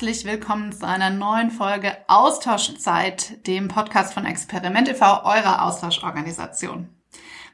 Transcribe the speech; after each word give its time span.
herzlich 0.00 0.24
willkommen 0.24 0.72
zu 0.72 0.86
einer 0.86 1.10
neuen 1.10 1.50
Folge 1.50 1.94
Austauschzeit, 2.06 3.46
dem 3.46 3.68
Podcast 3.68 4.14
von 4.14 4.24
Experiment 4.24 4.88
e.V., 4.88 5.04
eurer 5.24 5.66
Austauschorganisation. 5.66 6.88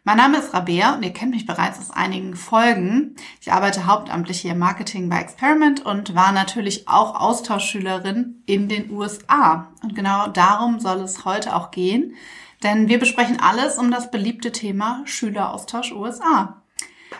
Mein 0.04 0.16
Name 0.16 0.38
ist 0.38 0.54
Rabea 0.54 0.94
und 0.94 1.02
ihr 1.02 1.12
kennt 1.12 1.32
mich 1.32 1.44
bereits 1.44 1.80
aus 1.80 1.90
einigen 1.90 2.36
Folgen. 2.36 3.16
Ich 3.40 3.50
arbeite 3.50 3.86
hauptamtlich 3.86 4.42
hier 4.42 4.52
im 4.52 4.60
Marketing 4.60 5.08
bei 5.08 5.18
Experiment 5.18 5.84
und 5.84 6.14
war 6.14 6.30
natürlich 6.30 6.86
auch 6.86 7.20
Austauschschülerin 7.20 8.44
in 8.46 8.68
den 8.68 8.92
USA. 8.92 9.72
Und 9.82 9.96
genau 9.96 10.28
darum 10.28 10.78
soll 10.78 11.00
es 11.00 11.24
heute 11.24 11.56
auch 11.56 11.72
gehen, 11.72 12.14
denn 12.62 12.88
wir 12.88 13.00
besprechen 13.00 13.40
alles 13.40 13.76
um 13.76 13.90
das 13.90 14.12
beliebte 14.12 14.52
Thema 14.52 15.02
Schüleraustausch 15.04 15.90
USA. 15.90 16.62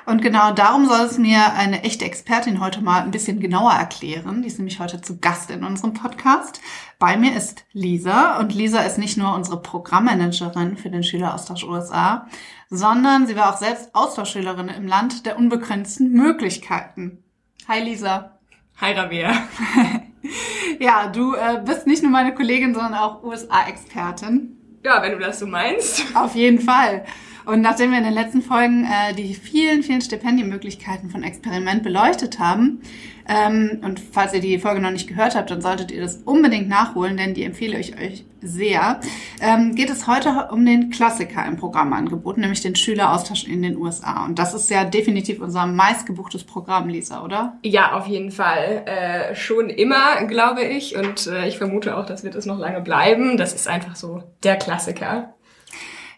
Und 0.05 0.23
genau 0.23 0.53
darum 0.53 0.87
soll 0.87 1.01
es 1.01 1.19
mir 1.19 1.55
eine 1.55 1.83
echte 1.83 2.05
Expertin 2.05 2.61
heute 2.61 2.83
mal 2.83 3.03
ein 3.03 3.11
bisschen 3.11 3.41
genauer 3.41 3.73
erklären. 3.73 4.43
Die 4.43 4.49
ist 4.49 4.59
nämlich 4.59 4.79
heute 4.79 5.01
zu 5.01 5.19
Gast 5.19 5.51
in 5.51 5.65
unserem 5.65 5.95
Podcast. 5.95 6.61
Bei 6.99 7.17
mir 7.17 7.35
ist 7.35 7.65
Lisa 7.73 8.39
und 8.39 8.55
Lisa 8.55 8.83
ist 8.83 8.99
nicht 8.99 9.17
nur 9.17 9.35
unsere 9.35 9.61
Programmmanagerin 9.61 10.77
für 10.77 10.91
den 10.91 11.03
Schüleraustausch 11.03 11.65
USA, 11.65 12.27
sondern 12.71 13.27
sie 13.27 13.37
war 13.37 13.53
auch 13.53 13.59
selbst 13.59 13.95
Austauschschülerin 13.95 14.69
im 14.69 14.87
Land 14.87 15.27
der 15.27 15.39
unbegrenzten 15.39 16.13
Möglichkeiten. 16.13 17.25
Hi 17.69 17.83
Lisa. 17.83 18.39
Hi 18.81 18.93
Rabea. 18.93 19.33
ja, 20.79 21.09
du 21.09 21.35
äh, 21.35 21.63
bist 21.65 21.87
nicht 21.87 22.03
nur 22.03 22.13
meine 22.13 22.35
Kollegin, 22.35 22.75
sondern 22.75 22.95
auch 22.95 23.23
USA-Expertin. 23.23 24.57
Ja, 24.85 25.03
wenn 25.03 25.13
du 25.13 25.19
das 25.19 25.41
so 25.41 25.47
meinst. 25.47 26.05
Auf 26.15 26.35
jeden 26.35 26.61
Fall. 26.61 27.05
Und 27.47 27.61
nachdem 27.61 27.93
wir 27.93 27.99
in 27.99 28.05
den 28.05 28.13
letzten 28.13 28.43
Folgen 28.43 28.85
äh, 28.85 29.15
die 29.15 29.35
vielen, 29.35 29.83
vielen 29.83 30.01
Stipendienmöglichkeiten 30.01 31.11
von 31.11 31.23
Experiment 31.23 31.83
beleuchtet 31.83 32.39
haben, 32.39 32.81
ähm, 33.29 33.81
und 33.83 34.01
falls 34.01 34.35
ihr 34.35 34.41
die 34.41 34.59
Folge 34.59 34.81
noch 34.81 34.91
nicht 34.91 35.09
gehört 35.09 35.35
habt, 35.35 35.51
dann 35.51 35.61
solltet 35.61 35.91
ihr 35.91 36.01
das 36.01 36.17
unbedingt 36.25 36.69
nachholen, 36.69 37.17
denn 37.17 37.35
die 37.35 37.45
empfehle 37.45 37.79
ich 37.79 37.97
euch 37.99 38.25
sehr, 38.41 39.01
ähm, 39.41 39.75
geht 39.75 39.91
es 39.91 40.07
heute 40.07 40.49
um 40.53 40.65
den 40.65 40.91
Klassiker 40.91 41.45
im 41.47 41.57
Programmangebot, 41.57 42.39
nämlich 42.39 42.61
den 42.61 42.77
Schüleraustausch 42.77 43.45
in 43.45 43.63
den 43.63 43.77
USA. 43.77 44.25
Und 44.25 44.39
das 44.39 44.55
ist 44.55 44.71
ja 44.71 44.85
definitiv 44.85 45.41
unser 45.41 45.67
meistgebuchtes 45.67 46.45
Programm, 46.45 46.89
Lisa, 46.89 47.25
oder? 47.25 47.59
Ja, 47.65 47.93
auf 47.93 48.07
jeden 48.07 48.31
Fall. 48.31 48.85
Äh, 48.87 49.35
schon 49.35 49.71
immer, 49.71 50.25
glaube 50.27 50.63
ich. 50.63 50.97
Und 50.97 51.27
äh, 51.27 51.49
ich 51.49 51.59
vermute 51.59 51.97
auch, 51.97 52.07
das 52.07 52.23
wird 52.23 52.37
es 52.37 52.47
noch 52.47 52.59
lange 52.59 52.81
bleiben. 52.81 53.37
Das 53.37 53.53
ist 53.53 53.67
einfach 53.67 53.97
so 53.97 54.23
der 54.45 54.57
Klassiker. 54.57 55.36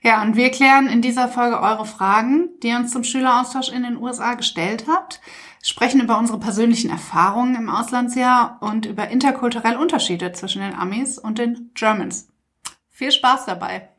Ja, 0.09 0.23
und 0.23 0.37
wir 0.37 0.51
klären 0.51 0.87
in 0.87 1.03
dieser 1.03 1.29
Folge 1.29 1.61
eure 1.61 1.85
Fragen, 1.85 2.49
die 2.63 2.69
ihr 2.69 2.79
uns 2.79 2.93
zum 2.93 3.05
Schüleraustausch 3.05 3.69
in 3.69 3.83
den 3.83 3.99
USA 3.99 4.33
gestellt 4.37 4.87
habt, 4.89 5.21
sprechen 5.63 6.01
über 6.01 6.19
unsere 6.19 6.41
persönlichen 6.41 6.89
Erfahrungen 6.89 7.55
im 7.57 7.69
Auslandsjahr 7.69 8.57
und 8.63 8.87
über 8.87 9.09
interkulturelle 9.09 9.79
Unterschiede 9.79 10.33
zwischen 10.33 10.63
den 10.63 10.73
Amis 10.75 11.19
und 11.19 11.37
den 11.37 11.73
Germans. 11.75 12.29
Viel 12.89 13.13
Spaß 13.13 13.45
dabei! 13.45 13.91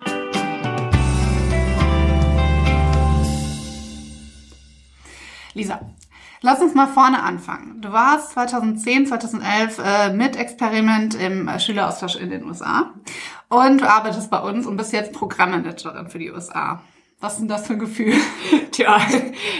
Lisa, 5.53 5.79
Lass 6.41 6.61
uns 6.61 6.73
mal 6.73 6.87
vorne 6.87 7.21
anfangen. 7.21 7.81
Du 7.81 7.91
warst 7.91 8.31
2010, 8.31 9.07
2011 9.07 9.79
äh, 9.79 10.13
mit 10.13 10.37
Experiment 10.37 11.15
im 11.15 11.49
äh, 11.49 11.59
Schüleraustausch 11.59 12.15
in 12.15 12.29
den 12.29 12.45
USA 12.45 12.93
und 13.49 13.81
du 13.81 13.89
arbeitest 13.89 14.31
bei 14.31 14.39
uns 14.39 14.65
und 14.65 14.77
bist 14.77 14.93
jetzt 14.93 15.11
Programmmanagerin 15.11 16.07
für 16.07 16.19
die 16.19 16.31
USA. 16.31 16.81
Was 17.21 17.33
ist 17.33 17.39
denn 17.39 17.47
das 17.49 17.67
für 17.67 17.73
ein 17.73 17.79
Gefühl? 17.79 18.13
Tja, 18.71 18.97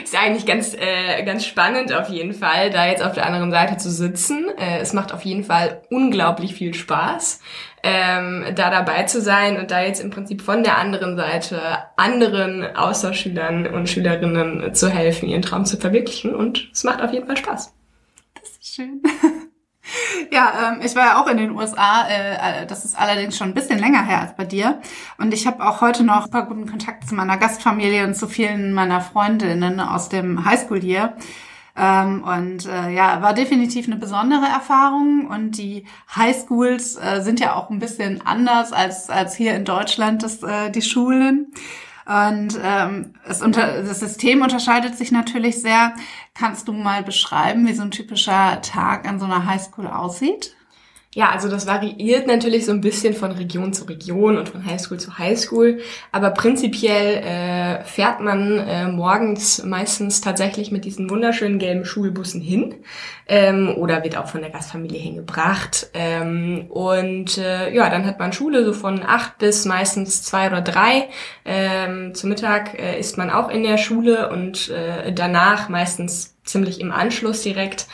ist 0.02 0.16
eigentlich 0.16 0.46
ganz, 0.46 0.74
äh, 0.76 1.24
ganz 1.26 1.46
spannend 1.46 1.92
auf 1.92 2.08
jeden 2.08 2.34
Fall, 2.34 2.70
da 2.70 2.88
jetzt 2.88 3.04
auf 3.04 3.14
der 3.14 3.26
anderen 3.26 3.52
Seite 3.52 3.76
zu 3.76 3.92
sitzen. 3.92 4.48
Äh, 4.58 4.80
es 4.80 4.94
macht 4.94 5.14
auf 5.14 5.24
jeden 5.24 5.44
Fall 5.44 5.82
unglaublich 5.90 6.56
viel 6.56 6.74
Spaß, 6.74 7.42
ähm, 7.84 8.46
da 8.56 8.70
dabei 8.70 9.04
zu 9.04 9.20
sein 9.22 9.58
und 9.58 9.72
da 9.72 9.82
jetzt 9.82 10.02
im 10.02 10.10
Prinzip 10.10 10.42
von 10.42 10.64
der 10.64 10.78
anderen 10.78 11.18
Seite 11.18 11.60
anderen 11.98 12.78
Austauschschülern 12.78 13.68
und 13.68 13.90
Schülerinnen 13.90 14.74
zu 14.74 14.90
helfen, 14.90 15.28
ihren 15.28 15.42
Traum 15.42 15.66
zu 15.66 15.76
verwirklichen. 15.76 16.34
Und 16.34 16.70
es 16.72 16.86
macht 16.86 17.02
auf 17.02 17.12
jeden 17.12 17.28
Fall 17.28 17.38
Spaß. 17.38 17.74
Das 18.36 18.50
ist 18.52 18.76
schön. 18.76 19.02
Ja, 20.32 20.74
ähm, 20.74 20.82
ich 20.84 20.96
war 20.96 21.06
ja 21.06 21.22
auch 21.22 21.28
in 21.28 21.38
den 21.38 21.52
USA. 21.52 22.08
Äh, 22.08 22.66
das 22.68 22.86
ist 22.86 23.00
allerdings 23.00 23.38
schon 23.38 23.50
ein 23.50 23.54
bisschen 23.54 23.80
länger 23.80 24.06
her 24.06 24.22
als 24.22 24.36
bei 24.36 24.46
dir. 24.46 24.82
Und 25.18 25.34
ich 25.34 25.48
habe 25.48 25.66
auch 25.68 25.82
heute 25.82 26.04
noch 26.04 26.24
super 26.24 26.44
guten 26.44 26.68
Kontakt 26.68 27.08
zu 27.08 27.16
meiner 27.16 27.38
Gastfamilie 27.38 28.06
und 28.06 28.16
zu 28.16 28.28
vielen 28.28 28.74
meiner 28.74 29.02
Freundinnen 29.02 29.80
aus 29.80 30.10
dem 30.10 30.46
Highschool 30.46 30.82
hier. 30.82 31.16
Ähm, 31.80 32.24
und 32.24 32.66
äh, 32.66 32.90
ja, 32.92 33.22
war 33.22 33.34
definitiv 33.34 33.88
eine 33.88 33.96
besondere 33.96 34.46
Erfahrung. 34.46 35.28
Und 35.28 35.58
die 35.58 35.86
Highschools 36.16 36.96
äh, 36.96 37.22
sind 37.22 37.40
ja 37.40 37.56
auch 37.56 37.70
ein 37.70 37.80
bisschen 37.80 38.26
anders 38.26 38.74
als, 38.74 39.10
als 39.10 39.36
hier 39.36 39.56
in 39.56 39.66
Deutschland 39.66 40.24
das, 40.24 40.44
äh, 40.44 40.70
die 40.72 40.82
Schulen. 40.82 41.54
Und 42.06 42.60
ähm, 42.64 43.14
es 43.24 43.42
unter, 43.42 43.84
das 43.84 44.00
System 44.00 44.42
unterscheidet 44.42 44.98
sich 44.98 45.12
natürlich 45.12 45.62
sehr. 45.62 45.94
Kannst 46.40 46.70
du 46.70 46.72
mal 46.72 47.04
beschreiben, 47.04 47.68
wie 47.68 47.74
so 47.74 47.82
ein 47.82 47.92
typischer 47.92 48.62
Tag 48.62 49.06
an 49.06 49.20
so 49.20 49.26
einer 49.26 49.46
Highschool 49.46 49.88
aussieht? 49.88 50.56
Ja, 51.16 51.32
also 51.32 51.50
das 51.50 51.66
variiert 51.66 52.28
natürlich 52.28 52.68
so 52.68 52.72
ein 52.72 52.82
bisschen 52.82 53.16
von 53.16 53.32
Region 53.32 53.74
zu 53.74 53.86
Region 53.86 54.38
und 54.38 54.48
von 54.48 54.64
Highschool 54.64 55.00
zu 55.00 55.18
Highschool, 55.18 55.80
aber 56.12 56.30
prinzipiell 56.30 57.24
äh, 57.24 57.84
fährt 57.84 58.20
man 58.20 58.60
äh, 58.60 58.88
morgens 58.88 59.64
meistens 59.64 60.22
tatsächlich 60.22 60.72
mit 60.72 60.86
diesen 60.86 61.10
wunderschönen 61.10 61.58
gelben 61.58 61.84
Schulbussen 61.84 62.42
hin 62.42 62.76
ähm, 63.28 63.74
oder 63.76 64.04
wird 64.04 64.18
auch 64.18 64.28
von 64.28 64.42
der 64.42 64.52
Gastfamilie 64.52 65.00
hingebracht. 65.00 65.90
Ähm, 65.96 66.68
und 66.70 67.40
äh, 67.40 67.74
ja, 67.74 67.90
dann 67.90 68.06
hat 68.06 68.20
man 68.20 68.32
Schule 68.32 68.64
so 68.64 68.74
von 68.74 69.02
acht 69.04 69.40
bis 69.40 69.66
meistens 69.66 70.22
zwei 70.22 70.46
oder 70.46 70.62
drei. 70.62 71.10
Ähm, 71.44 72.14
zum 72.14 72.30
Mittag 72.30 72.78
äh, 72.78 73.00
ist 73.00 73.18
man 73.18 73.32
auch 73.32 73.50
in 73.50 73.64
der 73.64 73.80
Schule 73.80 74.30
und 74.30 74.70
äh, 74.70 75.12
danach 75.12 75.70
meistens 75.70 76.36
ziemlich 76.44 76.80
im 76.80 76.92
Anschluss 76.92 77.42
direkt 77.42 77.88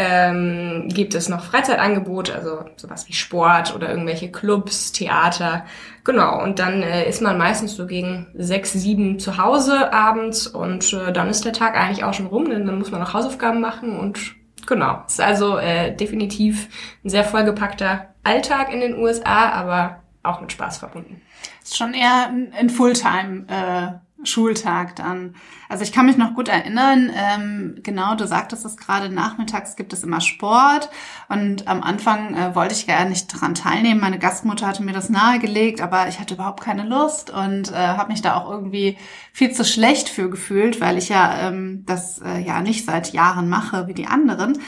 ähm, 0.00 0.88
gibt 0.88 1.16
es 1.16 1.28
noch 1.28 1.44
Freizeitangebote, 1.44 2.32
also 2.32 2.64
sowas 2.76 3.08
wie 3.08 3.12
Sport 3.12 3.74
oder 3.74 3.90
irgendwelche 3.90 4.30
Clubs, 4.30 4.92
Theater. 4.92 5.64
Genau, 6.04 6.40
und 6.40 6.60
dann 6.60 6.82
äh, 6.82 7.08
ist 7.08 7.20
man 7.20 7.36
meistens 7.36 7.74
so 7.74 7.84
gegen 7.84 8.28
sechs, 8.34 8.72
sieben 8.72 9.18
zu 9.18 9.38
Hause 9.38 9.92
abends 9.92 10.46
und 10.46 10.92
äh, 10.92 11.12
dann 11.12 11.28
ist 11.28 11.44
der 11.44 11.52
Tag 11.52 11.76
eigentlich 11.76 12.04
auch 12.04 12.14
schon 12.14 12.28
rum, 12.28 12.48
denn 12.48 12.64
dann 12.64 12.78
muss 12.78 12.92
man 12.92 13.00
noch 13.00 13.12
Hausaufgaben 13.12 13.60
machen 13.60 13.98
und 13.98 14.36
genau. 14.66 15.02
Ist 15.08 15.20
also 15.20 15.58
äh, 15.58 15.92
definitiv 15.96 16.68
ein 17.04 17.10
sehr 17.10 17.24
vollgepackter 17.24 18.14
Alltag 18.22 18.72
in 18.72 18.80
den 18.80 18.96
USA, 18.96 19.50
aber 19.50 20.04
auch 20.22 20.40
mit 20.40 20.52
Spaß 20.52 20.78
verbunden. 20.78 21.20
Ist 21.64 21.76
schon 21.76 21.92
eher 21.92 22.30
ein 22.56 22.70
Fulltime. 22.70 23.46
Äh 23.48 24.07
Schultag 24.24 24.96
dann. 24.96 25.34
Also 25.68 25.84
ich 25.84 25.92
kann 25.92 26.06
mich 26.06 26.16
noch 26.16 26.34
gut 26.34 26.48
erinnern, 26.48 27.10
ähm, 27.14 27.76
genau, 27.82 28.14
du 28.16 28.26
sagtest 28.26 28.64
es 28.64 28.76
gerade, 28.76 29.10
nachmittags 29.10 29.76
gibt 29.76 29.92
es 29.92 30.02
immer 30.02 30.20
Sport 30.20 30.90
und 31.28 31.68
am 31.68 31.82
Anfang 31.82 32.34
äh, 32.34 32.54
wollte 32.54 32.74
ich 32.74 32.86
gar 32.86 33.04
nicht 33.04 33.32
daran 33.32 33.54
teilnehmen. 33.54 34.00
Meine 34.00 34.18
Gastmutter 34.18 34.66
hatte 34.66 34.82
mir 34.82 34.92
das 34.92 35.08
nahegelegt, 35.08 35.80
aber 35.80 36.08
ich 36.08 36.18
hatte 36.18 36.34
überhaupt 36.34 36.62
keine 36.62 36.84
Lust 36.84 37.30
und 37.30 37.70
äh, 37.70 37.74
habe 37.74 38.12
mich 38.12 38.22
da 38.22 38.36
auch 38.36 38.50
irgendwie 38.50 38.98
viel 39.32 39.52
zu 39.52 39.64
schlecht 39.64 40.08
für 40.08 40.30
gefühlt, 40.30 40.80
weil 40.80 40.98
ich 40.98 41.08
ja 41.08 41.48
ähm, 41.48 41.84
das 41.86 42.20
äh, 42.20 42.40
ja 42.40 42.60
nicht 42.60 42.84
seit 42.84 43.12
Jahren 43.12 43.48
mache 43.48 43.86
wie 43.86 43.94
die 43.94 44.06
anderen 44.06 44.58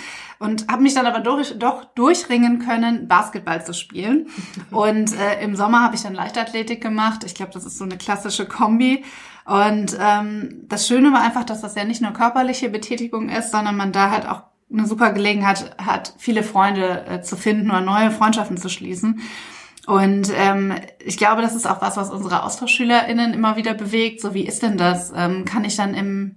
und 0.40 0.68
habe 0.68 0.82
mich 0.82 0.94
dann 0.94 1.06
aber 1.06 1.20
durch, 1.20 1.58
doch 1.58 1.84
durchringen 1.94 2.60
können, 2.60 3.06
Basketball 3.06 3.64
zu 3.64 3.74
spielen. 3.74 4.28
Und 4.70 5.14
äh, 5.14 5.42
im 5.42 5.54
Sommer 5.54 5.82
habe 5.82 5.94
ich 5.94 6.02
dann 6.02 6.14
Leichtathletik 6.14 6.82
gemacht. 6.82 7.24
Ich 7.24 7.34
glaube, 7.34 7.52
das 7.52 7.66
ist 7.66 7.76
so 7.76 7.84
eine 7.84 7.98
klassische 7.98 8.46
Kombi. 8.46 9.04
Und 9.44 9.98
ähm, 10.00 10.62
das 10.66 10.88
Schöne 10.88 11.12
war 11.12 11.20
einfach, 11.20 11.44
dass 11.44 11.60
das 11.60 11.74
ja 11.74 11.84
nicht 11.84 12.00
nur 12.00 12.12
körperliche 12.12 12.70
Betätigung 12.70 13.28
ist, 13.28 13.52
sondern 13.52 13.76
man 13.76 13.92
da 13.92 14.10
halt 14.10 14.26
auch 14.26 14.44
eine 14.72 14.86
super 14.86 15.12
Gelegenheit 15.12 15.76
hat, 15.76 16.14
viele 16.16 16.42
Freunde 16.42 17.04
äh, 17.06 17.20
zu 17.20 17.36
finden 17.36 17.70
oder 17.70 17.82
neue 17.82 18.10
Freundschaften 18.10 18.56
zu 18.56 18.70
schließen. 18.70 19.20
Und 19.86 20.32
ähm, 20.34 20.74
ich 21.04 21.18
glaube, 21.18 21.42
das 21.42 21.54
ist 21.54 21.66
auch 21.66 21.82
was, 21.82 21.98
was 21.98 22.10
unsere 22.10 22.44
AustauschschülerInnen 22.44 23.34
immer 23.34 23.56
wieder 23.56 23.74
bewegt. 23.74 24.22
So, 24.22 24.32
wie 24.32 24.46
ist 24.46 24.62
denn 24.62 24.78
das? 24.78 25.12
Ähm, 25.14 25.44
kann 25.44 25.64
ich 25.64 25.76
dann 25.76 25.92
im 25.92 26.36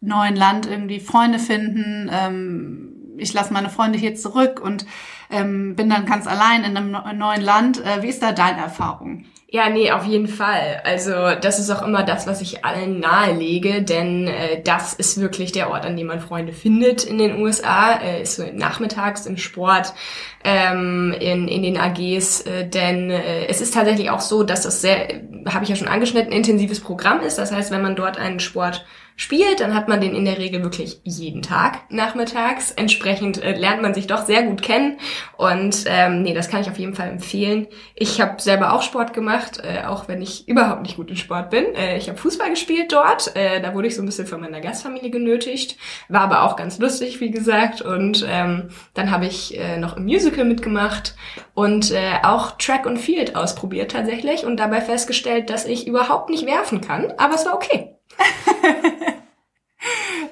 neuen 0.00 0.34
Land 0.34 0.66
irgendwie 0.66 0.98
Freunde 0.98 1.38
finden? 1.38 2.10
Ähm, 2.10 2.93
ich 3.18 3.32
lasse 3.32 3.52
meine 3.52 3.70
Freunde 3.70 3.98
hier 3.98 4.14
zurück 4.14 4.60
und 4.62 4.86
ähm, 5.30 5.76
bin 5.76 5.90
dann 5.90 6.06
ganz 6.06 6.26
allein 6.26 6.64
in 6.64 6.76
einem 6.76 7.18
neuen 7.18 7.42
Land. 7.42 7.84
Äh, 7.84 8.02
wie 8.02 8.08
ist 8.08 8.22
da 8.22 8.32
deine 8.32 8.60
Erfahrung? 8.60 9.24
Ja, 9.54 9.68
nee, 9.68 9.92
auf 9.92 10.04
jeden 10.04 10.26
Fall. 10.26 10.80
Also 10.82 11.12
das 11.40 11.60
ist 11.60 11.70
auch 11.70 11.86
immer 11.86 12.02
das, 12.02 12.26
was 12.26 12.40
ich 12.40 12.64
allen 12.64 12.98
nahelege, 12.98 13.82
denn 13.82 14.26
äh, 14.26 14.60
das 14.64 14.94
ist 14.94 15.20
wirklich 15.20 15.52
der 15.52 15.70
Ort, 15.70 15.86
an 15.86 15.96
dem 15.96 16.08
man 16.08 16.18
Freunde 16.18 16.52
findet 16.52 17.04
in 17.04 17.18
den 17.18 17.40
USA, 17.40 17.92
äh, 18.00 18.22
ist 18.22 18.34
so 18.34 18.42
nachmittags 18.52 19.26
im 19.26 19.36
Sport, 19.36 19.94
ähm, 20.42 21.14
in, 21.20 21.46
in 21.46 21.62
den 21.62 21.78
AGs, 21.78 22.40
äh, 22.40 22.68
denn 22.68 23.10
äh, 23.10 23.46
es 23.46 23.60
ist 23.60 23.74
tatsächlich 23.74 24.10
auch 24.10 24.20
so, 24.20 24.42
dass 24.42 24.62
das 24.62 24.80
sehr, 24.80 25.22
habe 25.46 25.62
ich 25.62 25.70
ja 25.70 25.76
schon 25.76 25.86
angeschnitten, 25.86 26.32
intensives 26.32 26.80
Programm 26.80 27.20
ist. 27.20 27.38
Das 27.38 27.52
heißt, 27.52 27.70
wenn 27.70 27.82
man 27.82 27.94
dort 27.94 28.18
einen 28.18 28.40
Sport 28.40 28.84
spielt, 29.16 29.60
dann 29.60 29.74
hat 29.74 29.88
man 29.88 30.00
den 30.00 30.14
in 30.14 30.24
der 30.24 30.38
Regel 30.38 30.62
wirklich 30.62 31.00
jeden 31.04 31.42
Tag 31.42 31.90
nachmittags. 31.90 32.72
Entsprechend 32.72 33.42
äh, 33.42 33.56
lernt 33.56 33.82
man 33.82 33.94
sich 33.94 34.06
doch 34.06 34.24
sehr 34.24 34.42
gut 34.42 34.62
kennen 34.62 34.98
und 35.36 35.84
ähm, 35.86 36.22
nee, 36.22 36.34
das 36.34 36.48
kann 36.48 36.60
ich 36.60 36.68
auf 36.68 36.78
jeden 36.78 36.94
Fall 36.94 37.08
empfehlen. 37.08 37.68
Ich 37.94 38.20
habe 38.20 38.40
selber 38.42 38.72
auch 38.72 38.82
Sport 38.82 39.12
gemacht, 39.12 39.60
äh, 39.62 39.84
auch 39.86 40.08
wenn 40.08 40.20
ich 40.20 40.48
überhaupt 40.48 40.82
nicht 40.82 40.96
gut 40.96 41.10
in 41.10 41.16
Sport 41.16 41.50
bin. 41.50 41.64
Äh, 41.74 41.96
ich 41.96 42.08
habe 42.08 42.18
Fußball 42.18 42.50
gespielt 42.50 42.92
dort, 42.92 43.34
äh, 43.36 43.60
da 43.60 43.74
wurde 43.74 43.88
ich 43.88 43.94
so 43.94 44.02
ein 44.02 44.06
bisschen 44.06 44.26
von 44.26 44.40
meiner 44.40 44.60
Gastfamilie 44.60 45.10
genötigt, 45.10 45.76
war 46.08 46.22
aber 46.22 46.42
auch 46.42 46.56
ganz 46.56 46.78
lustig, 46.78 47.20
wie 47.20 47.30
gesagt. 47.30 47.82
Und 47.82 48.26
ähm, 48.28 48.70
dann 48.94 49.10
habe 49.10 49.26
ich 49.26 49.56
äh, 49.58 49.76
noch 49.76 49.96
im 49.96 50.04
Musical 50.04 50.44
mitgemacht 50.44 51.14
und 51.54 51.92
äh, 51.92 52.14
auch 52.22 52.58
Track 52.58 52.86
und 52.86 52.98
Field 52.98 53.36
ausprobiert 53.36 53.92
tatsächlich 53.92 54.44
und 54.44 54.58
dabei 54.58 54.80
festgestellt, 54.80 55.50
dass 55.50 55.66
ich 55.66 55.86
überhaupt 55.86 56.30
nicht 56.30 56.46
werfen 56.46 56.80
kann, 56.80 57.12
aber 57.16 57.34
es 57.34 57.46
war 57.46 57.54
okay. 57.54 57.93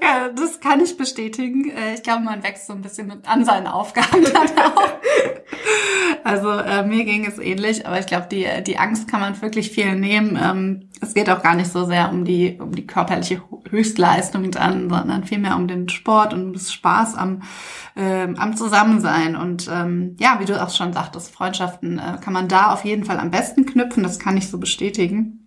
ja, 0.03 0.29
das 0.29 0.61
kann 0.61 0.81
ich 0.81 0.97
bestätigen. 0.97 1.71
Äh, 1.71 1.95
ich 1.95 2.03
glaube, 2.03 2.23
man 2.23 2.43
wächst 2.43 2.67
so 2.67 2.73
ein 2.73 2.83
bisschen 2.83 3.09
mit 3.09 3.29
an 3.29 3.45
seinen 3.45 3.67
Aufgaben 3.67 4.25
dann 4.25 4.49
auch. 4.67 4.89
Also 6.25 6.51
äh, 6.51 6.87
mir 6.87 7.05
ging 7.05 7.27
es 7.27 7.39
ähnlich, 7.39 7.87
aber 7.87 7.99
ich 7.99 8.07
glaube, 8.07 8.27
die, 8.31 8.47
die 8.65 8.79
Angst 8.79 9.09
kann 9.09 9.21
man 9.21 9.41
wirklich 9.43 9.71
viel 9.71 9.97
nehmen. 9.97 10.39
Ähm, 10.41 10.89
es 11.01 11.15
geht 11.15 11.29
auch 11.29 11.43
gar 11.43 11.57
nicht 11.57 11.71
so 11.71 11.85
sehr 11.85 12.11
um 12.11 12.25
die, 12.25 12.59
um 12.61 12.73
die 12.73 12.87
körperliche 12.87 13.43
Höchstleistung 13.69 14.51
dann, 14.51 14.89
sondern 14.89 15.25
vielmehr 15.25 15.57
um 15.57 15.67
den 15.67 15.89
Sport 15.89 16.33
und 16.33 16.45
um 16.45 16.53
das 16.53 16.73
Spaß 16.73 17.17
am, 17.17 17.43
äh, 17.97 18.29
am 18.37 18.57
Zusammensein. 18.57 19.35
Und 19.35 19.69
ähm, 19.73 20.17
ja, 20.21 20.39
wie 20.39 20.45
du 20.45 20.63
auch 20.63 20.71
schon 20.71 20.93
sagtest, 20.93 21.35
Freundschaften 21.35 21.99
äh, 21.99 22.19
kann 22.23 22.33
man 22.33 22.49
da 22.49 22.73
auf 22.73 22.85
jeden 22.85 23.05
Fall 23.05 23.19
am 23.19 23.31
besten 23.31 23.67
knüpfen. 23.67 24.03
Das 24.03 24.19
kann 24.19 24.37
ich 24.37 24.49
so 24.49 24.59
bestätigen. 24.59 25.42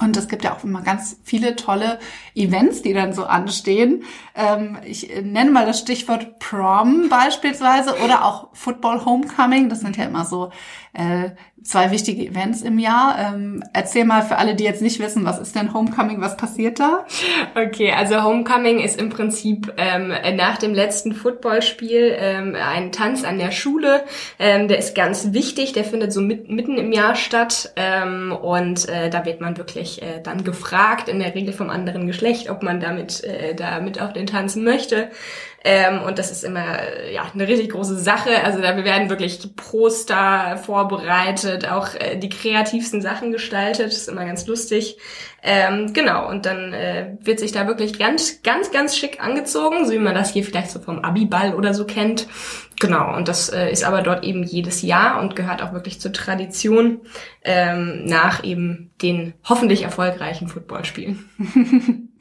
Und 0.00 0.16
es 0.16 0.28
gibt 0.28 0.44
ja 0.44 0.54
auch 0.54 0.64
immer 0.64 0.82
ganz 0.82 1.18
viele 1.24 1.56
tolle 1.56 1.98
Events, 2.34 2.82
die 2.82 2.92
dann 2.92 3.12
so 3.12 3.24
anstehen. 3.24 4.04
Ähm, 4.34 4.78
ich 4.84 5.10
nenne 5.22 5.50
mal 5.50 5.66
das 5.66 5.80
Stichwort 5.80 6.38
Prom 6.38 7.08
beispielsweise 7.08 7.96
oder 8.04 8.24
auch 8.24 8.48
Football 8.52 9.04
Homecoming. 9.04 9.68
Das 9.68 9.80
sind 9.80 9.96
ja 9.96 10.04
immer 10.04 10.24
so 10.24 10.50
äh, 10.92 11.30
zwei 11.62 11.90
wichtige 11.90 12.26
Events 12.26 12.62
im 12.62 12.78
Jahr. 12.78 13.16
Ähm, 13.18 13.62
erzähl 13.72 14.04
mal 14.04 14.22
für 14.22 14.36
alle, 14.36 14.54
die 14.54 14.64
jetzt 14.64 14.82
nicht 14.82 15.00
wissen, 15.00 15.24
was 15.24 15.38
ist 15.38 15.54
denn 15.54 15.74
Homecoming, 15.74 16.20
was 16.20 16.36
passiert 16.36 16.80
da? 16.80 17.06
Okay, 17.54 17.92
also 17.92 18.22
Homecoming 18.22 18.78
ist 18.78 19.00
im 19.00 19.10
Prinzip 19.10 19.72
ähm, 19.76 20.12
nach 20.36 20.58
dem 20.58 20.74
letzten 20.74 21.12
Footballspiel 21.12 22.16
ähm, 22.18 22.54
ein 22.54 22.92
Tanz 22.92 23.24
an 23.24 23.38
der 23.38 23.50
Schule. 23.50 24.04
Ähm, 24.38 24.68
der 24.68 24.78
ist 24.78 24.94
ganz 24.94 25.32
wichtig, 25.32 25.72
der 25.72 25.84
findet 25.84 26.12
so 26.12 26.20
mit, 26.20 26.50
mitten 26.50 26.76
im 26.78 26.92
Jahr 26.92 27.14
statt 27.14 27.72
ähm, 27.76 28.32
und 28.32 28.88
äh, 28.88 29.10
da 29.10 29.24
wird 29.24 29.40
man 29.40 29.56
wirklich 29.56 30.02
äh, 30.02 30.20
dann 30.22 30.44
gefragt, 30.44 31.08
in 31.08 31.18
der 31.18 31.34
Regel 31.34 31.52
vom 31.52 31.70
anderen 31.70 32.06
Geschlecht, 32.06 32.50
ob 32.50 32.62
man 32.62 32.80
damit, 32.80 33.24
äh, 33.24 33.54
damit 33.54 34.00
auf 34.00 34.12
den 34.12 34.26
tanzen 34.26 34.64
möchte. 34.64 35.10
Ähm, 35.70 36.00
und 36.00 36.18
das 36.18 36.30
ist 36.30 36.44
immer 36.44 36.78
ja 37.12 37.30
eine 37.30 37.46
richtig 37.46 37.72
große 37.72 37.98
Sache. 37.98 38.42
Also 38.42 38.62
da 38.62 38.74
werden 38.74 39.10
wirklich 39.10 39.54
Poster 39.54 40.56
vorbereitet, 40.56 41.68
auch 41.68 41.94
äh, 41.94 42.16
die 42.16 42.30
kreativsten 42.30 43.02
Sachen 43.02 43.32
gestaltet. 43.32 43.88
Das 43.88 43.98
ist 43.98 44.08
immer 44.08 44.24
ganz 44.24 44.46
lustig. 44.46 44.96
Ähm, 45.42 45.92
genau, 45.92 46.28
und 46.28 46.46
dann 46.46 46.72
äh, 46.72 47.16
wird 47.20 47.38
sich 47.38 47.52
da 47.52 47.66
wirklich 47.68 47.98
ganz, 47.98 48.42
ganz, 48.42 48.72
ganz 48.72 48.96
schick 48.96 49.22
angezogen, 49.22 49.86
so 49.86 49.92
wie 49.92 49.98
man 49.98 50.14
das 50.14 50.32
hier 50.32 50.42
vielleicht 50.42 50.70
so 50.70 50.80
vom 50.80 50.98
Abiball 51.00 51.54
oder 51.54 51.74
so 51.74 51.84
kennt. 51.84 52.26
Genau, 52.80 53.16
und 53.16 53.28
das 53.28 53.48
äh, 53.48 53.70
ist 53.70 53.84
aber 53.84 54.02
dort 54.02 54.24
eben 54.24 54.42
jedes 54.42 54.82
Jahr 54.82 55.20
und 55.20 55.36
gehört 55.36 55.62
auch 55.62 55.72
wirklich 55.72 56.00
zur 56.00 56.12
Tradition 56.12 57.02
ähm, 57.44 58.04
nach 58.04 58.42
eben 58.42 58.92
den 59.00 59.34
hoffentlich 59.48 59.82
erfolgreichen 59.82 60.48
Footballspielen. 60.48 61.28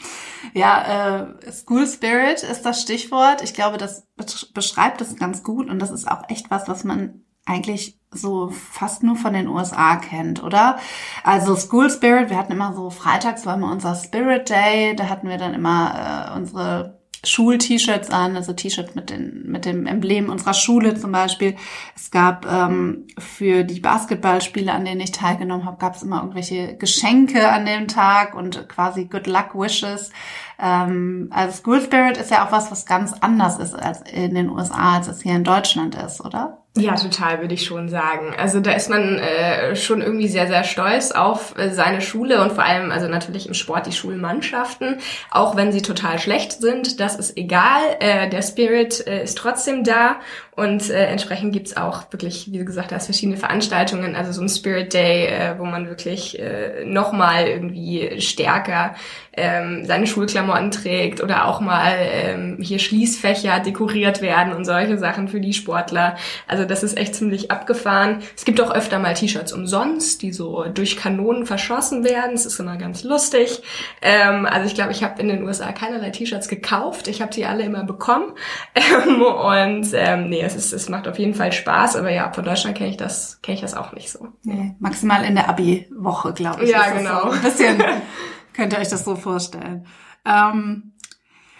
Ja, 0.53 1.27
äh, 1.43 1.51
School 1.51 1.87
Spirit 1.87 2.43
ist 2.43 2.63
das 2.63 2.81
Stichwort. 2.81 3.41
Ich 3.43 3.53
glaube, 3.53 3.77
das 3.77 4.07
beschreibt 4.53 5.01
es 5.01 5.15
ganz 5.15 5.43
gut 5.43 5.69
und 5.69 5.79
das 5.79 5.91
ist 5.91 6.07
auch 6.07 6.23
echt 6.29 6.49
was, 6.49 6.67
was 6.67 6.83
man 6.83 7.23
eigentlich 7.45 7.96
so 8.11 8.49
fast 8.49 9.03
nur 9.03 9.15
von 9.15 9.33
den 9.33 9.47
USA 9.47 9.97
kennt, 9.97 10.43
oder? 10.43 10.77
Also 11.23 11.55
School 11.55 11.89
Spirit, 11.89 12.29
wir 12.29 12.37
hatten 12.37 12.53
immer 12.53 12.73
so 12.73 12.89
freitags 12.89 13.45
war 13.45 13.55
immer 13.55 13.71
unser 13.71 13.95
Spirit 13.95 14.49
Day, 14.49 14.95
da 14.95 15.09
hatten 15.09 15.29
wir 15.29 15.37
dann 15.37 15.53
immer 15.53 16.31
äh, 16.33 16.37
unsere 16.37 16.97
Schul-T-Shirts 17.23 18.09
an, 18.09 18.35
also 18.35 18.53
T-Shirts 18.53 18.95
mit, 18.95 19.09
den, 19.09 19.43
mit 19.47 19.65
dem 19.65 19.85
Emblem 19.85 20.29
unserer 20.29 20.53
Schule 20.53 20.95
zum 20.95 21.11
Beispiel. 21.11 21.55
Es 21.95 22.11
gab 22.11 22.45
ähm, 22.45 23.07
für 23.17 23.63
die 23.63 23.79
Basketballspiele, 23.79 24.71
an 24.71 24.85
denen 24.85 25.01
ich 25.01 25.11
teilgenommen 25.11 25.65
habe, 25.65 25.77
gab 25.77 25.95
es 25.95 26.03
immer 26.03 26.17
irgendwelche 26.17 26.77
Geschenke 26.77 27.49
an 27.49 27.65
dem 27.65 27.87
Tag 27.87 28.35
und 28.35 28.69
quasi 28.69 29.05
Good 29.05 29.27
Luck 29.27 29.55
Wishes. 29.55 30.11
Ähm, 30.59 31.29
also 31.31 31.57
School 31.57 31.81
Spirit 31.81 32.17
ist 32.17 32.31
ja 32.31 32.45
auch 32.45 32.51
was, 32.51 32.71
was 32.71 32.85
ganz 32.85 33.13
anders 33.13 33.57
ist 33.57 33.73
als 33.73 34.01
in 34.01 34.35
den 34.35 34.49
USA, 34.49 34.97
als 34.97 35.07
es 35.07 35.21
hier 35.21 35.35
in 35.35 35.43
Deutschland 35.43 35.95
ist, 35.95 36.23
oder? 36.23 36.63
Ja, 36.79 36.95
total, 36.95 37.41
würde 37.41 37.55
ich 37.55 37.65
schon 37.65 37.89
sagen. 37.89 38.35
Also 38.37 38.59
da 38.59 38.71
ist 38.71 38.89
man 38.89 39.17
äh, 39.17 39.75
schon 39.75 40.01
irgendwie 40.01 40.27
sehr, 40.27 40.47
sehr 40.47 40.63
stolz 40.63 41.11
auf 41.11 41.57
äh, 41.57 41.71
seine 41.71 42.01
Schule 42.01 42.41
und 42.41 42.51
vor 42.51 42.63
allem, 42.63 42.91
also 42.91 43.07
natürlich 43.07 43.47
im 43.47 43.55
Sport 43.55 43.87
die 43.87 43.91
Schulmannschaften, 43.91 44.99
auch 45.31 45.55
wenn 45.55 45.71
sie 45.71 45.81
total 45.81 46.19
schlecht 46.19 46.53
sind, 46.53 46.99
das 46.99 47.15
ist 47.15 47.35
egal. 47.35 47.81
Äh, 47.99 48.29
der 48.29 48.43
Spirit 48.43 49.05
äh, 49.07 49.23
ist 49.23 49.37
trotzdem 49.39 49.83
da 49.83 50.17
und 50.55 50.89
äh, 50.89 51.05
entsprechend 51.05 51.53
gibt's 51.53 51.75
auch 51.77 52.11
wirklich, 52.11 52.51
wie 52.51 52.63
gesagt 52.63 52.91
hast, 52.91 53.05
verschiedene 53.05 53.37
Veranstaltungen, 53.37 54.15
also 54.15 54.31
so 54.31 54.41
ein 54.41 54.49
Spirit 54.49 54.93
Day, 54.93 55.27
äh, 55.27 55.59
wo 55.59 55.65
man 55.65 55.87
wirklich 55.87 56.37
äh, 56.37 56.85
nochmal 56.85 57.47
irgendwie 57.47 58.21
stärker 58.21 58.93
ähm, 59.37 59.85
seine 59.85 60.07
Schulklamotten 60.07 60.71
trägt 60.71 61.21
oder 61.23 61.45
auch 61.45 61.61
mal 61.61 61.95
ähm, 61.99 62.57
hier 62.59 62.79
Schließfächer 62.79 63.59
dekoriert 63.59 64.21
werden 64.21 64.53
und 64.53 64.65
solche 64.65 64.97
Sachen 64.97 65.27
für 65.27 65.39
die 65.39 65.53
Sportler. 65.53 66.17
Also 66.47 66.65
das 66.65 66.83
ist 66.83 66.97
echt 66.97 67.15
ziemlich 67.15 67.51
abgefahren. 67.51 68.19
Es 68.35 68.43
gibt 68.43 68.59
auch 68.59 68.71
öfter 68.71 68.99
mal 68.99 69.13
T-Shirts 69.13 69.53
umsonst, 69.53 70.21
die 70.21 70.33
so 70.33 70.65
durch 70.65 70.97
Kanonen 70.97 71.45
verschossen 71.45 72.03
werden. 72.03 72.31
Das 72.33 72.45
ist 72.45 72.59
immer 72.59 72.77
ganz 72.77 73.03
lustig. 73.03 73.61
Ähm, 74.01 74.45
also 74.45 74.65
ich 74.65 74.75
glaube, 74.75 74.91
ich 74.91 75.03
habe 75.03 75.21
in 75.21 75.27
den 75.27 75.43
USA 75.43 75.71
keinerlei 75.71 76.09
T-Shirts 76.09 76.49
gekauft. 76.49 77.07
Ich 77.07 77.21
habe 77.21 77.31
die 77.31 77.45
alle 77.45 77.63
immer 77.63 77.83
bekommen. 77.83 78.33
Ähm, 78.87 79.21
und 79.21 79.87
ähm, 79.93 80.29
nee, 80.29 80.41
es, 80.41 80.55
ist, 80.55 80.71
es 80.71 80.87
macht 80.87 81.07
auf 81.07 81.19
jeden 81.19 81.33
Fall 81.33 81.51
Spaß, 81.51 81.95
aber 81.97 82.09
ja, 82.09 82.31
von 82.31 82.45
Deutschland 82.45 82.77
kenne 82.77 82.89
ich 82.89 82.97
das 82.97 83.39
kenne 83.41 83.55
ich 83.55 83.61
das 83.61 83.75
auch 83.75 83.93
nicht 83.93 84.11
so. 84.11 84.27
Nee, 84.43 84.75
maximal 84.79 85.23
in 85.23 85.35
der 85.35 85.49
Abi-Woche, 85.49 86.33
glaube 86.33 86.63
ich. 86.63 86.71
Ja, 86.71 86.89
genau. 86.91 87.21
So 87.23 87.31
ein 87.31 87.41
bisschen 87.41 87.83
könnt 88.57 88.73
ihr 88.73 88.79
euch 88.79 88.89
das 88.89 89.05
so 89.05 89.15
vorstellen. 89.15 89.85
Ähm, 90.25 90.93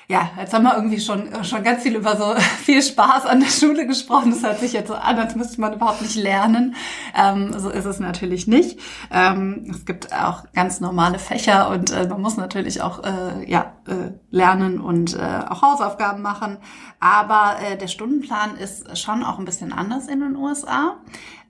ja, 0.09 0.31
jetzt 0.39 0.53
haben 0.53 0.63
wir 0.63 0.73
irgendwie 0.73 1.01
schon, 1.01 1.43
schon 1.43 1.63
ganz 1.63 1.83
viel 1.83 1.95
über 1.95 2.15
so 2.15 2.33
viel 2.63 2.81
Spaß 2.81 3.25
an 3.25 3.41
der 3.41 3.49
Schule 3.49 3.85
gesprochen. 3.85 4.31
Das 4.31 4.41
hört 4.41 4.59
sich 4.59 4.73
jetzt 4.73 4.87
so 4.87 4.95
an, 4.95 5.19
als 5.19 5.35
müsste 5.35 5.61
man 5.61 5.73
überhaupt 5.73 6.01
nicht 6.01 6.15
lernen. 6.15 6.75
Ähm, 7.15 7.53
so 7.57 7.69
ist 7.69 7.85
es 7.85 7.99
natürlich 7.99 8.47
nicht. 8.47 8.79
Ähm, 9.11 9.67
es 9.69 9.85
gibt 9.85 10.11
auch 10.13 10.45
ganz 10.53 10.79
normale 10.79 11.19
Fächer 11.19 11.69
und 11.69 11.91
äh, 11.91 12.07
man 12.07 12.21
muss 12.21 12.35
natürlich 12.35 12.81
auch 12.81 13.03
äh, 13.03 13.49
ja, 13.49 13.73
äh, 13.85 14.13
lernen 14.31 14.79
und 14.79 15.13
äh, 15.13 15.41
auch 15.49 15.61
Hausaufgaben 15.61 16.21
machen. 16.21 16.57
Aber 16.99 17.57
äh, 17.61 17.77
der 17.77 17.87
Stundenplan 17.87 18.55
ist 18.55 18.97
schon 18.97 19.23
auch 19.23 19.37
ein 19.37 19.45
bisschen 19.45 19.71
anders 19.71 20.07
in 20.07 20.21
den 20.21 20.35
USA. 20.35 20.97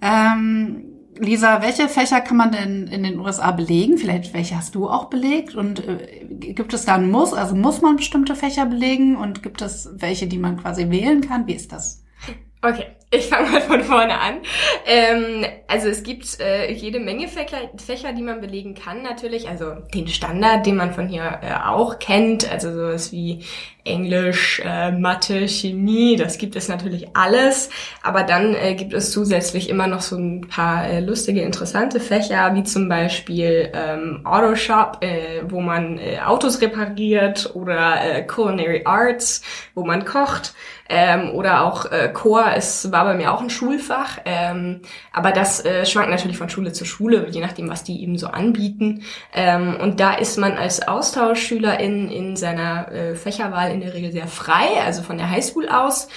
Ähm, 0.02 0.97
Lisa, 1.20 1.62
welche 1.62 1.90
Fächer 1.90 2.22
kann 2.22 2.38
man 2.38 2.52
denn 2.52 2.88
in 2.88 3.04
den 3.04 3.20
USA 3.20 3.52
belegen? 3.52 3.98
Vielleicht 3.98 4.34
welche 4.34 4.56
hast 4.56 4.76
du 4.76 4.90
auch 4.90 5.06
belegt? 5.06 5.56
Und 5.56 5.88
äh, 5.88 6.26
gibt 6.30 6.74
es 6.74 6.86
da 6.86 6.96
einen 6.96 7.12
Muss? 7.12 7.34
Also 7.34 7.56
muss 7.56 7.82
man 7.82 7.98
bestimmte 7.98 8.36
Fächer 8.36 8.66
belegen? 8.66 9.16
Und 9.16 9.44
gibt 9.44 9.62
es 9.62 9.90
welche, 9.96 10.28
die 10.28 10.38
man 10.38 10.58
quasi 10.58 10.90
wählen 10.90 11.22
kann? 11.22 11.48
Wie 11.48 11.54
ist 11.54 11.72
das? 11.72 12.04
Okay, 12.62 12.88
ich 13.12 13.28
fange 13.28 13.50
mal 13.52 13.62
von 13.62 13.84
vorne 13.84 14.20
an. 14.20 14.40
Ähm, 14.86 15.46
also 15.68 15.88
es 15.88 16.04
gibt 16.04 16.40
äh, 16.40 16.72
jede 16.72 17.00
Menge 17.00 17.28
Fächer, 17.28 17.70
Fächer, 17.78 18.14
die 18.14 18.24
man 18.24 18.42
belegen 18.42 18.74
kann 18.74 19.04
natürlich. 19.04 19.48
Also 19.48 19.76
den 19.94 20.08
Standard, 20.08 20.66
den 20.66 20.76
man 20.76 20.92
von 20.92 21.08
hier 21.08 21.40
äh, 21.42 21.54
auch 21.54 22.00
kennt. 22.00 22.52
Also 22.52 22.74
sowas 22.74 23.12
wie 23.12 23.44
Englisch, 23.88 24.62
äh, 24.64 24.92
Mathe, 24.92 25.48
Chemie, 25.48 26.16
das 26.16 26.38
gibt 26.38 26.56
es 26.56 26.68
natürlich 26.68 27.16
alles. 27.16 27.70
Aber 28.04 28.24
dann 28.24 28.54
äh, 28.54 28.76
gibt 28.76 28.94
es 28.94 29.12
zusätzlich 29.12 29.70
immer 29.70 29.88
noch 29.88 30.02
so 30.02 30.18
ein 30.18 30.42
paar 30.42 30.88
äh, 30.88 31.00
lustige, 31.00 31.42
interessante 31.42 32.00
Fächer, 32.00 32.54
wie 32.56 32.64
zum 32.64 32.90
Beispiel 32.90 33.72
ähm, 33.74 34.22
Autoshop, 34.24 35.00
äh, 35.02 35.42
wo 35.50 35.62
man 35.62 35.98
äh, 35.98 36.20
Autos 36.20 36.62
repariert 36.62 37.52
oder 37.56 38.02
äh, 38.04 38.24
Culinary 38.24 38.82
Arts, 38.86 39.42
wo 39.74 39.84
man 39.84 40.06
kocht. 40.06 40.54
Ähm, 40.90 41.32
oder 41.32 41.66
auch 41.66 41.92
äh, 41.92 42.10
Chor, 42.14 42.46
es 42.56 42.92
war 42.92 43.04
bei 43.04 43.14
mir 43.14 43.34
auch 43.34 43.42
ein 43.42 43.50
Schulfach, 43.50 44.20
ähm, 44.24 44.82
aber 45.12 45.32
das 45.32 45.66
äh, 45.66 45.86
schwankt 45.86 46.10
natürlich 46.10 46.38
von 46.38 46.50
Schule 46.50 46.72
zu 46.72 46.86
Schule, 46.86 47.28
je 47.30 47.42
nachdem, 47.42 47.70
was 47.70 47.84
die 47.84 48.02
eben 48.02 48.18
so 48.18 48.28
anbieten. 48.28 49.04
Ähm, 49.34 49.76
und 49.82 50.00
da 50.00 50.14
ist 50.14 50.38
man 50.38 50.54
als 50.54 50.88
Austauschschüler 50.88 51.80
in, 51.82 52.10
in 52.10 52.38
seiner 52.38 52.90
äh, 52.92 53.16
Fächerwahl 53.16 53.72
in 53.78 53.86
der 53.86 53.94
Regel 53.94 54.12
sehr 54.12 54.28
frei, 54.28 54.82
also 54.84 55.02
von 55.02 55.18
der 55.18 55.30
Highschool 55.30 55.70
aus. 55.70 56.08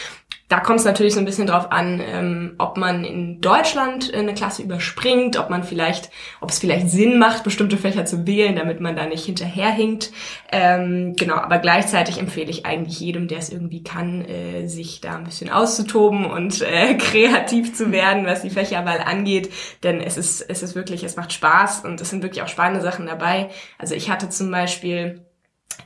da 0.49 0.59
kommt 0.59 0.81
es 0.81 0.85
natürlich 0.85 1.15
so 1.15 1.21
ein 1.21 1.25
bisschen 1.25 1.47
drauf 1.47 1.71
an, 1.71 2.03
ähm, 2.05 2.55
ob 2.59 2.77
man 2.77 3.05
in 3.05 3.41
Deutschland 3.41 4.13
eine 4.13 4.35
Klasse 4.35 4.63
überspringt, 4.63 5.39
ob 5.39 5.49
man 5.49 5.63
vielleicht, 5.63 6.11
ob 6.41 6.51
es 6.51 6.59
vielleicht 6.59 6.91
Sinn 6.91 7.21
macht, 7.21 7.45
bestimmte 7.45 7.77
Fächer 7.77 8.05
zu 8.05 8.27
wählen, 8.27 8.57
damit 8.57 8.81
man 8.81 8.97
da 8.97 9.07
nicht 9.07 9.25
hinterherhinkt. 9.25 10.11
Ähm, 10.51 11.15
genau, 11.17 11.37
aber 11.37 11.59
gleichzeitig 11.59 12.19
empfehle 12.19 12.51
ich 12.51 12.67
eigentlich 12.67 12.99
jedem, 12.99 13.29
der 13.29 13.39
es 13.39 13.51
irgendwie 13.51 13.85
kann, 13.85 14.25
äh, 14.25 14.67
sich 14.67 15.01
da 15.01 15.19
ein 15.19 15.25
bisschen 15.25 15.51
auszutoben 15.51 16.25
und 16.25 16.63
äh, 16.63 16.95
kreativ 16.99 17.73
zu 17.73 17.93
werden, 17.93 18.27
was 18.27 18.43
die 18.43 18.51
Fächerwahl 18.51 18.99
angeht. 18.99 19.53
Denn 19.85 20.01
es 20.01 20.17
ist, 20.17 20.41
es 20.41 20.65
ist 20.65 20.75
wirklich, 20.75 21.05
es 21.05 21.15
macht 21.15 21.33
Spaß 21.33 21.85
und 21.85 22.01
es 22.01 22.11
sind 22.11 22.25
wirklich 22.25 22.43
auch 22.43 22.49
spannende 22.49 22.81
Sachen 22.81 23.07
dabei. 23.07 23.51
Also 23.79 23.95
ich 23.95 24.11
hatte 24.11 24.29
zum 24.31 24.51
Beispiel 24.51 25.21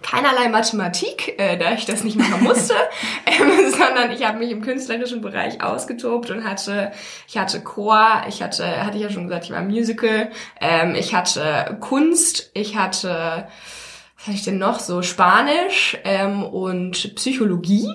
keinerlei 0.02 0.48
Mathematik, 0.48 1.38
äh, 1.38 1.56
da 1.56 1.72
ich 1.72 1.86
das 1.86 2.04
nicht 2.04 2.16
machen 2.16 2.42
musste, 2.42 2.74
ähm, 3.26 3.70
sondern 3.70 4.10
ich 4.12 4.26
habe 4.26 4.38
mich 4.38 4.50
im 4.50 4.62
künstlerischen 4.62 5.20
Bereich 5.20 5.62
ausgetobt 5.62 6.30
und 6.30 6.44
hatte, 6.44 6.92
ich 7.28 7.38
hatte 7.38 7.60
Chor, 7.62 8.22
ich 8.28 8.42
hatte, 8.42 8.84
hatte 8.84 8.96
ich 8.96 9.02
ja 9.02 9.10
schon 9.10 9.28
gesagt, 9.28 9.44
ich 9.44 9.50
war 9.50 9.62
Musical, 9.62 10.30
ähm, 10.60 10.94
ich 10.94 11.14
hatte 11.14 11.76
Kunst, 11.80 12.50
ich 12.54 12.76
hatte, 12.76 13.46
was 14.16 14.26
hatte 14.26 14.36
ich 14.36 14.44
denn 14.44 14.58
noch 14.58 14.80
so, 14.80 15.02
Spanisch 15.02 15.98
ähm, 16.04 16.42
und 16.44 17.14
Psychologie, 17.16 17.88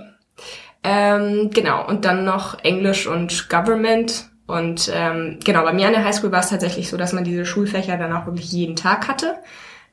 ähm, 0.83 1.49
genau, 1.53 1.85
und 1.87 2.05
dann 2.05 2.23
noch 2.23 2.63
Englisch 2.63 3.07
und 3.07 3.49
Government 3.49 4.29
und 4.49 4.89
ähm, 4.91 5.37
genau, 5.43 5.61
bei 5.61 5.73
mir 5.73 5.85
an 5.85 5.93
der 5.93 6.03
Highschool 6.03 6.31
war 6.31 6.39
es 6.39 6.49
tatsächlich 6.49 6.89
so, 6.89 6.97
dass 6.97 7.13
man 7.13 7.23
diese 7.23 7.45
Schulfächer 7.45 7.97
dann 7.97 8.11
auch 8.11 8.25
wirklich 8.25 8.51
jeden 8.51 8.75
Tag 8.75 9.07
hatte. 9.07 9.35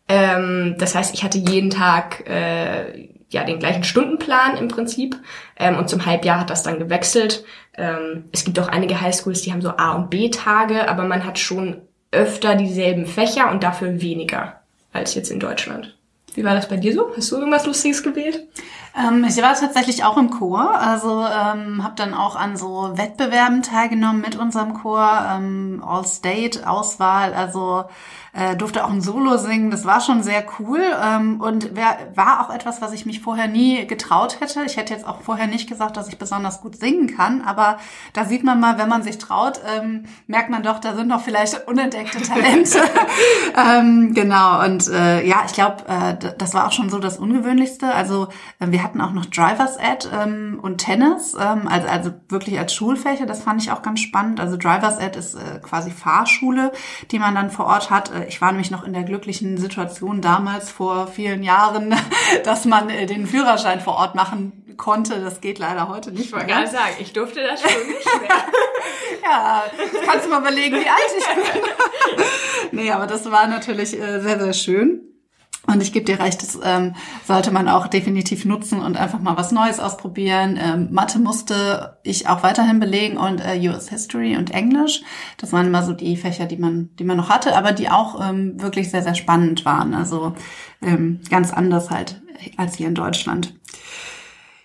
Ähm, 0.08 0.76
das 0.78 0.94
heißt, 0.94 1.14
ich 1.14 1.24
hatte 1.24 1.38
jeden 1.38 1.70
Tag 1.70 2.28
äh, 2.28 3.08
ja 3.30 3.44
den 3.44 3.58
gleichen 3.58 3.84
Stundenplan 3.84 4.56
im 4.56 4.68
Prinzip 4.68 5.16
ähm, 5.56 5.76
und 5.76 5.88
zum 5.88 6.06
Halbjahr 6.06 6.40
hat 6.40 6.50
das 6.50 6.62
dann 6.62 6.78
gewechselt. 6.78 7.44
Ähm, 7.74 8.24
es 8.32 8.44
gibt 8.44 8.58
auch 8.58 8.68
einige 8.68 9.00
Highschools, 9.00 9.42
die 9.42 9.52
haben 9.52 9.62
so 9.62 9.70
A- 9.70 9.94
und 9.94 10.10
B-Tage, 10.10 10.88
aber 10.88 11.04
man 11.04 11.24
hat 11.24 11.38
schon 11.38 11.82
öfter 12.12 12.54
dieselben 12.54 13.06
Fächer 13.06 13.50
und 13.50 13.62
dafür 13.62 14.00
weniger 14.00 14.60
als 14.92 15.14
jetzt 15.14 15.30
in 15.30 15.40
Deutschland. 15.40 15.96
Wie 16.34 16.44
war 16.44 16.54
das 16.54 16.68
bei 16.68 16.76
dir 16.76 16.92
so? 16.92 17.10
Hast 17.16 17.32
du 17.32 17.36
irgendwas 17.36 17.66
Lustiges 17.66 18.02
gewählt? 18.02 18.46
Ähm, 18.96 19.24
ich 19.28 19.36
war 19.38 19.54
tatsächlich 19.54 20.04
auch 20.04 20.16
im 20.18 20.30
Chor, 20.30 20.78
also 20.78 21.22
ähm, 21.24 21.82
habe 21.82 21.94
dann 21.96 22.14
auch 22.14 22.36
an 22.36 22.56
so 22.56 22.90
Wettbewerben 22.94 23.62
teilgenommen 23.62 24.20
mit 24.20 24.36
unserem 24.36 24.74
Chor, 24.74 25.26
ähm, 25.34 25.82
All-State-Auswahl, 25.86 27.32
also 27.32 27.84
äh, 28.36 28.54
durfte 28.54 28.84
auch 28.84 28.90
ein 28.90 29.00
Solo 29.00 29.38
singen. 29.38 29.70
Das 29.70 29.86
war 29.86 30.00
schon 30.00 30.22
sehr 30.22 30.44
cool 30.58 30.82
ähm, 31.02 31.40
und 31.40 31.74
wär, 31.74 31.96
war 32.14 32.40
auch 32.40 32.54
etwas, 32.54 32.82
was 32.82 32.92
ich 32.92 33.06
mich 33.06 33.20
vorher 33.20 33.48
nie 33.48 33.86
getraut 33.86 34.40
hätte. 34.40 34.62
Ich 34.66 34.76
hätte 34.76 34.92
jetzt 34.92 35.06
auch 35.06 35.22
vorher 35.22 35.46
nicht 35.46 35.68
gesagt, 35.68 35.96
dass 35.96 36.08
ich 36.08 36.18
besonders 36.18 36.60
gut 36.60 36.76
singen 36.76 37.16
kann, 37.16 37.40
aber 37.40 37.78
da 38.12 38.26
sieht 38.26 38.44
man 38.44 38.60
mal, 38.60 38.76
wenn 38.76 38.90
man 38.90 39.02
sich 39.02 39.16
traut, 39.16 39.60
ähm, 39.66 40.04
merkt 40.26 40.50
man 40.50 40.62
doch, 40.62 40.80
da 40.80 40.94
sind 40.94 41.08
noch 41.08 41.22
vielleicht 41.22 41.66
unentdeckte 41.66 42.20
Talente. 42.20 42.78
ähm, 43.56 44.12
genau 44.12 44.62
und 44.64 44.86
äh, 44.88 45.26
ja, 45.26 45.42
ich 45.46 45.54
glaube, 45.54 45.84
äh, 45.88 46.32
das 46.36 46.52
war 46.52 46.66
auch 46.66 46.72
schon 46.72 46.90
so 46.90 46.98
das 46.98 47.18
Ungewöhnlichste. 47.18 47.94
Also 47.94 48.28
äh, 48.58 48.66
wir 48.68 48.82
hatten 48.82 49.00
auch 49.00 49.12
noch 49.12 49.24
Drivers 49.24 49.78
Ed 49.78 50.10
ähm, 50.12 50.58
und 50.60 50.78
Tennis, 50.78 51.34
ähm, 51.40 51.68
also, 51.68 51.88
also 51.88 52.12
wirklich 52.28 52.58
als 52.58 52.74
Schulfächer. 52.74 53.24
Das 53.24 53.42
fand 53.42 53.62
ich 53.62 53.72
auch 53.72 53.80
ganz 53.80 54.00
spannend. 54.00 54.40
Also 54.40 54.58
Drivers 54.58 54.98
Ed 54.98 55.16
ist 55.16 55.36
äh, 55.36 55.58
quasi 55.62 55.90
Fahrschule, 55.90 56.72
die 57.10 57.18
man 57.18 57.34
dann 57.34 57.50
vor 57.50 57.64
Ort 57.66 57.90
hat. 57.90 58.12
Äh, 58.12 58.25
ich 58.28 58.40
war 58.40 58.52
nämlich 58.52 58.70
noch 58.70 58.84
in 58.84 58.92
der 58.92 59.04
glücklichen 59.04 59.56
Situation 59.58 60.20
damals 60.20 60.70
vor 60.70 61.06
vielen 61.06 61.42
Jahren, 61.42 61.94
dass 62.44 62.64
man 62.64 62.90
äh, 62.90 63.06
den 63.06 63.26
Führerschein 63.26 63.80
vor 63.80 63.94
Ort 63.94 64.14
machen 64.14 64.74
konnte. 64.76 65.20
Das 65.20 65.40
geht 65.40 65.58
leider 65.58 65.88
heute 65.88 66.12
nicht 66.12 66.34
mehr. 66.34 66.46
Ich 66.46 66.54
wollte 66.54 66.70
sagen, 66.70 66.94
ich 66.98 67.12
durfte 67.12 67.42
das 67.42 67.60
schon 67.60 67.86
nicht 67.88 68.20
mehr. 68.20 68.30
ja, 69.22 69.64
kannst 70.04 70.26
du 70.26 70.30
mal 70.30 70.40
überlegen, 70.40 70.76
wie 70.76 70.88
alt 70.88 71.12
ich 71.18 71.52
bin. 71.52 71.62
nee, 72.80 72.90
aber 72.90 73.06
das 73.06 73.30
war 73.30 73.46
natürlich 73.46 73.98
äh, 73.98 74.20
sehr, 74.20 74.38
sehr 74.38 74.52
schön. 74.52 75.15
Und 75.66 75.82
ich 75.82 75.92
gebe 75.92 76.04
dir 76.04 76.20
recht, 76.20 76.42
das 76.42 76.58
ähm, 76.62 76.94
sollte 77.24 77.50
man 77.50 77.68
auch 77.68 77.88
definitiv 77.88 78.44
nutzen 78.44 78.80
und 78.80 78.96
einfach 78.96 79.18
mal 79.18 79.36
was 79.36 79.50
Neues 79.50 79.80
ausprobieren. 79.80 80.58
Ähm, 80.62 80.88
Mathe 80.92 81.18
musste 81.18 81.98
ich 82.04 82.28
auch 82.28 82.42
weiterhin 82.42 82.78
belegen 82.78 83.16
und 83.16 83.40
äh, 83.40 83.58
US 83.68 83.88
History 83.88 84.36
und 84.36 84.52
Englisch. 84.52 85.02
Das 85.38 85.52
waren 85.52 85.66
immer 85.66 85.82
so 85.82 85.92
die 85.92 86.16
Fächer, 86.16 86.46
die 86.46 86.56
man, 86.56 86.90
die 86.98 87.04
man 87.04 87.16
noch 87.16 87.30
hatte, 87.30 87.56
aber 87.56 87.72
die 87.72 87.90
auch 87.90 88.20
ähm, 88.28 88.60
wirklich 88.60 88.90
sehr, 88.90 89.02
sehr 89.02 89.16
spannend 89.16 89.64
waren. 89.64 89.94
Also 89.94 90.34
ähm, 90.82 91.20
ganz 91.30 91.52
anders 91.52 91.90
halt 91.90 92.22
als 92.56 92.76
hier 92.76 92.86
in 92.86 92.94
Deutschland. 92.94 93.54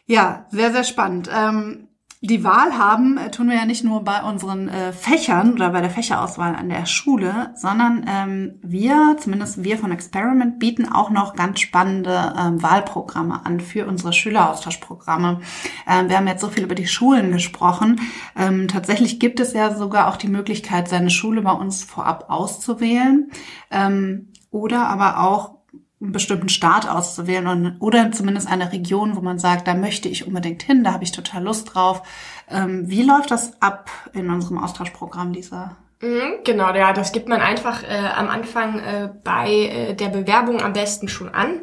Ja, 0.06 0.46
sehr, 0.50 0.72
sehr 0.72 0.84
spannend. 0.84 1.30
Ähm, 1.34 1.88
die 2.24 2.44
Wahl 2.44 2.78
haben 2.78 3.18
äh, 3.18 3.32
tun 3.32 3.50
wir 3.50 3.56
ja 3.56 3.66
nicht 3.66 3.84
nur 3.84 4.04
bei 4.04 4.22
unseren 4.22 4.70
äh, 4.70 4.94
Fächern 4.94 5.54
oder 5.54 5.72
bei 5.72 5.82
der 5.82 5.90
Fächerauswahl 5.90 6.56
an 6.56 6.70
der 6.70 6.86
Schule, 6.86 7.52
sondern 7.56 8.06
ähm, 8.08 8.60
wir, 8.62 9.18
zumindest 9.20 9.64
wir 9.64 9.80
von 9.80 9.92
Experiment, 9.92 10.60
bieten 10.60 10.88
auch 10.88 11.10
noch 11.10 11.36
ganz 11.36 11.62
spannende 11.62 12.36
ähm, 12.40 12.62
Wahlprogramme 12.62 13.44
an 13.44 13.60
für 13.60 13.88
unsere 13.88 14.14
Schüleraustauschprogramme. 14.14 15.40
Ähm, 15.88 16.10
wir 16.10 16.18
haben 16.18 16.28
jetzt 16.28 16.42
so 16.42 16.50
viel 16.50 16.64
über 16.64 16.76
die 16.76 16.86
Schulen 16.86 17.32
gesprochen. 17.32 18.00
Ähm, 18.38 18.68
tatsächlich 18.68 19.20
gibt 19.20 19.40
es 19.40 19.54
ja 19.54 19.74
sogar 19.74 20.08
auch 20.08 20.16
die 20.16 20.30
Möglichkeit, 20.30 20.90
seine 20.90 21.10
Schule 21.10 21.42
bei 21.42 21.54
uns 21.54 21.84
vorab 21.84 22.26
auszuwählen 22.30 23.32
ähm, 23.72 24.28
oder 24.52 24.88
aber 24.90 25.22
auch 25.22 25.61
einen 26.02 26.12
bestimmten 26.12 26.50
Staat 26.50 26.90
auszuwählen 26.90 27.48
und, 27.48 27.78
oder 27.80 28.12
zumindest 28.12 28.50
eine 28.50 28.72
Region, 28.72 29.16
wo 29.16 29.22
man 29.22 29.40
sagt, 29.40 29.68
da 29.68 29.76
möchte 29.76 30.10
ich 30.10 30.26
unbedingt 30.26 30.64
hin, 30.64 30.84
da 30.84 30.94
habe 30.94 31.04
ich 31.04 31.12
total 31.12 31.44
Lust 31.44 31.74
drauf. 31.74 32.02
Ähm, 32.50 32.90
wie 32.90 33.04
läuft 33.04 33.32
das 33.32 33.62
ab 33.62 33.90
in 34.14 34.30
unserem 34.30 34.58
Austauschprogramm, 34.58 35.32
Lisa? 35.32 35.78
Mhm, 36.02 36.44
genau, 36.44 36.74
ja, 36.74 36.94
das 36.94 37.12
gibt 37.12 37.30
man 37.30 37.42
einfach 37.42 37.84
äh, 37.84 38.10
am 38.16 38.28
Anfang 38.28 38.80
äh, 38.80 39.10
bei 39.24 39.52
äh, 39.52 39.94
der 39.94 40.10
Bewerbung 40.10 40.62
am 40.62 40.74
besten 40.74 41.08
schon 41.08 41.30
an. 41.30 41.62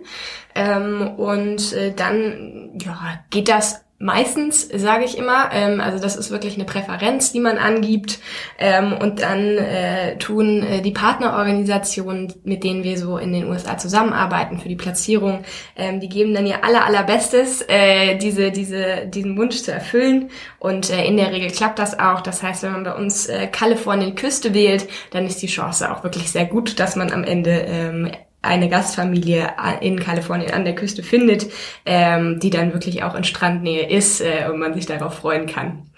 Ähm, 0.54 1.14
und 1.16 1.73
äh, 1.73 1.92
dann 1.92 2.78
ja, 2.80 3.21
geht 3.30 3.49
das 3.49 3.85
Meistens 4.00 4.68
sage 4.72 5.04
ich 5.04 5.18
immer, 5.18 5.50
ähm, 5.52 5.80
also 5.80 5.98
das 5.98 6.14
ist 6.14 6.30
wirklich 6.30 6.54
eine 6.54 6.64
Präferenz, 6.64 7.32
die 7.32 7.40
man 7.40 7.58
angibt 7.58 8.20
ähm, 8.56 8.92
und 8.92 9.22
dann 9.22 9.58
äh, 9.58 10.16
tun 10.18 10.62
äh, 10.62 10.82
die 10.82 10.92
Partnerorganisationen, 10.92 12.32
mit 12.44 12.62
denen 12.62 12.84
wir 12.84 12.96
so 12.96 13.18
in 13.18 13.32
den 13.32 13.48
USA 13.48 13.76
zusammenarbeiten 13.76 14.60
für 14.60 14.68
die 14.68 14.76
Platzierung, 14.76 15.42
ähm, 15.74 15.98
die 15.98 16.08
geben 16.08 16.32
dann 16.32 16.46
ihr 16.46 16.62
aller 16.62 16.86
allerbestes, 16.86 17.62
äh, 17.62 18.16
diese 18.18 18.52
diese 18.52 19.08
diesen 19.08 19.36
Wunsch 19.36 19.62
zu 19.62 19.72
erfüllen 19.72 20.30
und 20.60 20.90
äh, 20.90 21.04
in 21.04 21.16
der 21.16 21.32
Regel 21.32 21.50
klappt 21.50 21.80
das 21.80 21.98
auch. 21.98 22.20
Das 22.20 22.40
heißt, 22.40 22.62
wenn 22.62 22.72
man 22.72 22.84
bei 22.84 22.94
uns 22.94 23.26
äh, 23.26 23.48
Kalifornien 23.48 24.14
Küste 24.14 24.54
wählt, 24.54 24.88
dann 25.10 25.26
ist 25.26 25.42
die 25.42 25.48
Chance 25.48 25.90
auch 25.90 26.04
wirklich 26.04 26.30
sehr 26.30 26.46
gut, 26.46 26.78
dass 26.78 26.94
man 26.94 27.10
am 27.10 27.24
Ende 27.24 27.50
ähm, 27.50 28.12
eine 28.48 28.68
Gastfamilie 28.68 29.54
in 29.80 30.00
Kalifornien 30.00 30.52
an 30.52 30.64
der 30.64 30.74
Küste 30.74 31.02
findet, 31.02 31.46
ähm, 31.86 32.40
die 32.40 32.50
dann 32.50 32.72
wirklich 32.72 33.02
auch 33.04 33.14
in 33.14 33.24
Strandnähe 33.24 33.88
ist 33.88 34.20
äh, 34.20 34.48
und 34.50 34.58
man 34.58 34.74
sich 34.74 34.86
darauf 34.86 35.14
freuen 35.14 35.46
kann. 35.46 35.90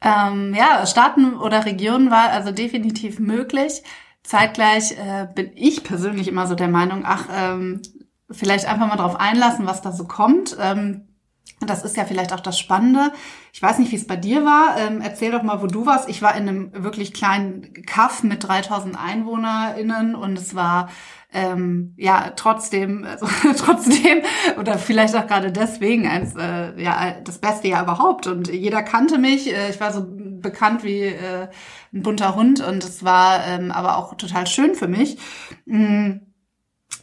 Ähm, 0.00 0.54
ja, 0.54 0.86
Staaten 0.86 1.34
oder 1.34 1.64
Regionen 1.64 2.10
war 2.10 2.30
also 2.30 2.50
definitiv 2.50 3.18
möglich. 3.18 3.82
Zeitgleich 4.22 4.92
äh, 4.92 5.26
bin 5.34 5.52
ich 5.54 5.84
persönlich 5.84 6.28
immer 6.28 6.46
so 6.46 6.54
der 6.54 6.68
Meinung, 6.68 7.02
ach, 7.04 7.28
ähm, 7.32 7.82
vielleicht 8.30 8.66
einfach 8.66 8.88
mal 8.88 8.96
drauf 8.96 9.18
einlassen, 9.18 9.66
was 9.66 9.82
da 9.82 9.92
so 9.92 10.06
kommt. 10.06 10.56
Ähm, 10.60 11.11
das 11.60 11.84
ist 11.84 11.96
ja 11.96 12.04
vielleicht 12.04 12.32
auch 12.32 12.40
das 12.40 12.58
Spannende. 12.58 13.12
Ich 13.52 13.62
weiß 13.62 13.78
nicht, 13.78 13.92
wie 13.92 13.96
es 13.96 14.06
bei 14.06 14.16
dir 14.16 14.44
war. 14.44 14.76
Ähm, 14.78 15.00
erzähl 15.00 15.30
doch 15.30 15.42
mal, 15.42 15.62
wo 15.62 15.66
du 15.66 15.86
warst. 15.86 16.08
Ich 16.08 16.22
war 16.22 16.34
in 16.34 16.48
einem 16.48 16.72
wirklich 16.72 17.12
kleinen 17.12 17.72
Kaff 17.86 18.22
mit 18.22 18.46
3000 18.46 18.98
EinwohnerInnen 18.98 20.14
und 20.14 20.38
es 20.38 20.54
war 20.54 20.88
ähm, 21.32 21.94
ja 21.96 22.32
trotzdem, 22.36 23.04
also, 23.08 23.26
trotzdem 23.56 24.22
oder 24.58 24.78
vielleicht 24.78 25.14
auch 25.16 25.26
gerade 25.26 25.52
deswegen 25.52 26.06
eins, 26.06 26.34
äh, 26.36 26.80
ja 26.80 27.16
das 27.22 27.38
beste 27.38 27.68
Jahr 27.68 27.84
überhaupt. 27.84 28.26
Und 28.26 28.48
jeder 28.48 28.82
kannte 28.82 29.18
mich. 29.18 29.52
Äh, 29.52 29.70
ich 29.70 29.80
war 29.80 29.92
so 29.92 30.04
bekannt 30.06 30.82
wie 30.82 31.02
äh, 31.02 31.48
ein 31.92 32.02
bunter 32.02 32.34
Hund 32.34 32.60
und 32.60 32.82
es 32.82 33.04
war 33.04 33.46
ähm, 33.46 33.70
aber 33.70 33.96
auch 33.98 34.14
total 34.14 34.46
schön 34.46 34.74
für 34.74 34.88
mich. 34.88 35.18
Mhm 35.66 36.31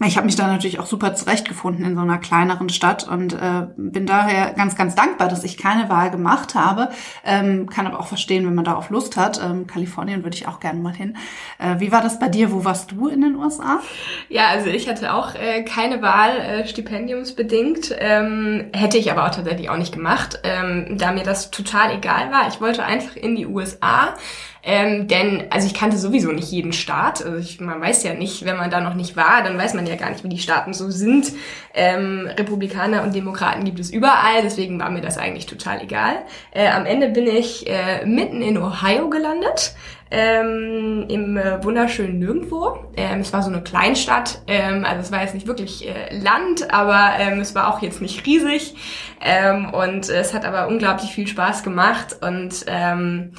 ich 0.08 0.16
habe 0.16 0.26
mich 0.26 0.38
da 0.38 0.48
natürlich 0.48 0.80
auch 0.80 0.86
super 0.86 1.14
zurechtgefunden 1.14 1.84
in 1.84 1.96
so 1.96 2.02
einer 2.02 2.20
kleineren 2.20 2.70
Stadt 2.70 3.06
und 3.06 3.34
äh, 3.34 3.68
bin 3.76 4.06
daher 4.06 4.54
ganz, 4.54 4.78
ganz 4.78 4.96
dankbar, 4.96 5.28
dass 5.28 5.44
ich 5.44 5.58
keine 5.58 5.90
Wahl 5.90 6.10
gemacht 6.10 6.56
habe. 6.56 6.90
Ähm, 7.26 7.70
kann 7.70 7.86
aber 7.86 8.00
auch 8.00 8.08
verstehen, 8.08 8.46
wenn 8.46 8.56
man 8.56 8.64
darauf 8.64 8.90
Lust 8.90 9.18
hat. 9.18 9.42
Ähm, 9.44 9.68
Kalifornien 9.68 10.24
würde 10.24 10.38
ich 10.38 10.48
auch 10.48 10.62
gerne 10.62 10.80
mal 10.80 10.94
hin. 10.94 11.18
Äh, 11.58 11.80
wie 11.80 11.92
war 11.92 12.02
das 12.02 12.18
bei 12.18 12.30
dir? 12.30 12.54
Wo 12.54 12.64
warst 12.64 12.92
du 12.92 13.10
in 13.10 13.22
den 13.22 13.36
USA? 13.36 13.82
Ja, 14.30 14.48
also 14.48 14.68
ich 14.70 14.88
hatte 14.88 15.14
auch 15.14 15.36
äh, 15.36 15.64
keine 15.64 16.02
Wahl, 16.02 16.38
äh, 16.38 16.68
stipendiumsbedingt. 16.68 17.94
Ähm, 18.00 18.68
hätte 18.72 18.98
ich 18.98 19.12
aber 19.12 19.26
auch 19.26 19.36
tatsächlich 19.36 19.70
auch 19.70 19.78
nicht 19.78 19.94
gemacht, 19.94 20.40
ähm, 20.44 20.98
da 20.98 21.12
mir 21.12 21.24
das 21.24 21.52
total 21.52 21.94
egal 21.94 22.32
war. 22.32 22.48
Ich 22.48 22.62
wollte 22.62 22.86
einfach 22.86 23.18
in 23.18 23.36
die 23.36 23.46
USA. 23.46 24.16
Ähm, 24.62 25.08
denn, 25.08 25.46
also 25.50 25.68
ich 25.68 25.74
kannte 25.74 25.98
sowieso 25.98 26.32
nicht 26.32 26.52
jeden 26.52 26.74
Staat. 26.74 27.26
Also 27.26 27.38
ich, 27.38 27.60
man 27.62 27.80
weiß 27.80 28.04
ja 28.04 28.14
nicht, 28.14 28.46
wenn 28.46 28.58
man 28.58 28.70
da 28.70 28.82
noch 28.82 28.94
nicht 28.94 29.16
war, 29.16 29.42
dann 29.42 29.58
weiß 29.58 29.74
man 29.74 29.88
ja 29.90 29.96
gar 29.96 30.10
nicht, 30.10 30.24
wie 30.24 30.30
die 30.30 30.40
Staaten 30.40 30.74
so 30.74 30.90
sind. 30.90 31.34
Ähm, 31.74 32.30
Republikaner 32.38 33.04
und 33.04 33.14
Demokraten 33.16 33.66
gibt 33.66 33.80
es 33.80 33.92
überall, 33.92 34.42
deswegen 34.44 34.80
war 34.80 34.90
mir 34.90 35.02
das 35.02 35.18
eigentlich 35.18 35.46
total 35.46 35.82
egal. 35.82 36.16
Äh, 36.52 36.70
am 36.70 36.86
Ende 36.86 37.10
bin 37.10 37.28
ich 37.28 37.68
äh, 37.68 38.06
mitten 38.06 38.42
in 38.42 38.58
Ohio 38.58 39.10
gelandet 39.10 39.76
ähm, 40.12 41.06
im 41.08 41.38
äh, 41.38 41.64
wunderschönen 41.64 42.20
Nirgendwo. 42.20 42.86
Ähm, 42.96 43.20
es 43.20 43.32
war 43.32 43.44
so 43.44 43.50
eine 43.50 43.62
Kleinstadt, 43.62 44.42
ähm, 44.48 44.84
also 44.86 45.02
es 45.02 45.12
war 45.12 45.22
jetzt 45.22 45.34
nicht 45.34 45.48
wirklich 45.48 45.88
äh, 45.88 46.16
Land, 46.18 46.74
aber 46.74 47.12
ähm, 47.20 47.40
es 47.40 47.54
war 47.54 47.74
auch 47.74 47.82
jetzt 47.82 48.02
nicht 48.02 48.26
riesig 48.26 48.76
ähm, 49.22 49.72
und 49.72 50.10
es 50.10 50.34
hat 50.34 50.46
aber 50.46 50.68
unglaublich 50.68 51.12
viel 51.12 51.28
Spaß 51.28 51.64
gemacht 51.64 52.18
und 52.22 52.66
ähm, 52.68 53.34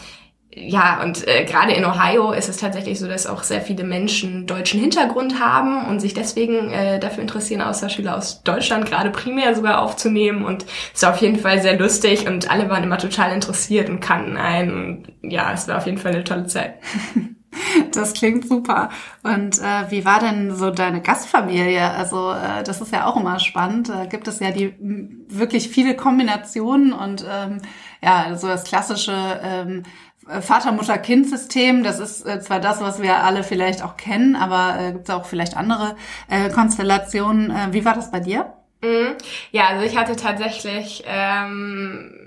ja, 0.52 1.00
und 1.04 1.28
äh, 1.28 1.44
gerade 1.44 1.72
in 1.72 1.84
Ohio 1.84 2.32
ist 2.32 2.48
es 2.48 2.56
tatsächlich 2.56 2.98
so, 2.98 3.06
dass 3.06 3.28
auch 3.28 3.44
sehr 3.44 3.60
viele 3.60 3.84
Menschen 3.84 4.48
deutschen 4.48 4.80
Hintergrund 4.80 5.38
haben 5.38 5.86
und 5.86 6.00
sich 6.00 6.12
deswegen 6.12 6.72
äh, 6.72 6.98
dafür 6.98 7.22
interessieren, 7.22 7.62
Austauschschüler 7.62 8.16
aus 8.16 8.42
Deutschland 8.42 8.86
gerade 8.86 9.10
primär 9.10 9.54
sogar 9.54 9.80
aufzunehmen. 9.80 10.44
Und 10.44 10.66
es 10.92 11.02
war 11.02 11.10
auf 11.10 11.20
jeden 11.20 11.38
Fall 11.38 11.62
sehr 11.62 11.78
lustig 11.78 12.26
und 12.26 12.50
alle 12.50 12.68
waren 12.68 12.82
immer 12.82 12.98
total 12.98 13.32
interessiert 13.32 13.88
und 13.88 14.00
kannten 14.00 14.36
einen. 14.36 14.72
Und 15.22 15.30
ja, 15.30 15.52
es 15.52 15.68
war 15.68 15.76
auf 15.76 15.86
jeden 15.86 15.98
Fall 15.98 16.12
eine 16.12 16.24
tolle 16.24 16.46
Zeit. 16.46 16.74
Das 17.92 18.14
klingt 18.14 18.46
super. 18.46 18.90
Und 19.24 19.58
äh, 19.58 19.90
wie 19.90 20.04
war 20.04 20.20
denn 20.20 20.54
so 20.54 20.70
deine 20.70 21.00
Gastfamilie? 21.00 21.82
Also 21.90 22.30
äh, 22.30 22.62
das 22.62 22.80
ist 22.80 22.92
ja 22.92 23.06
auch 23.06 23.16
immer 23.16 23.40
spannend. 23.40 23.88
Da 23.88 24.06
gibt 24.06 24.28
es 24.28 24.38
ja 24.38 24.52
die 24.52 24.74
wirklich 25.28 25.68
viele 25.68 25.96
Kombinationen 25.96 26.92
und 26.92 27.24
ähm, 27.28 27.60
ja, 28.02 28.36
so 28.36 28.46
das 28.46 28.64
klassische 28.64 29.40
ähm, 29.42 29.82
Vater-Mutter-Kind-System, 30.26 31.82
das 31.82 31.98
ist 31.98 32.26
äh, 32.26 32.40
zwar 32.40 32.60
das, 32.60 32.80
was 32.80 33.02
wir 33.02 33.16
alle 33.16 33.42
vielleicht 33.42 33.82
auch 33.82 33.96
kennen, 33.96 34.36
aber 34.36 34.78
äh, 34.78 34.92
gibt 34.92 35.08
es 35.08 35.14
auch 35.14 35.24
vielleicht 35.24 35.56
andere 35.56 35.96
äh, 36.28 36.50
Konstellationen. 36.50 37.50
Äh, 37.50 37.72
wie 37.72 37.84
war 37.84 37.94
das 37.94 38.10
bei 38.10 38.20
dir? 38.20 38.52
Mhm. 38.82 39.16
Ja, 39.50 39.68
also 39.68 39.84
ich 39.84 39.96
hatte 39.96 40.16
tatsächlich 40.16 41.04
ähm, 41.06 42.19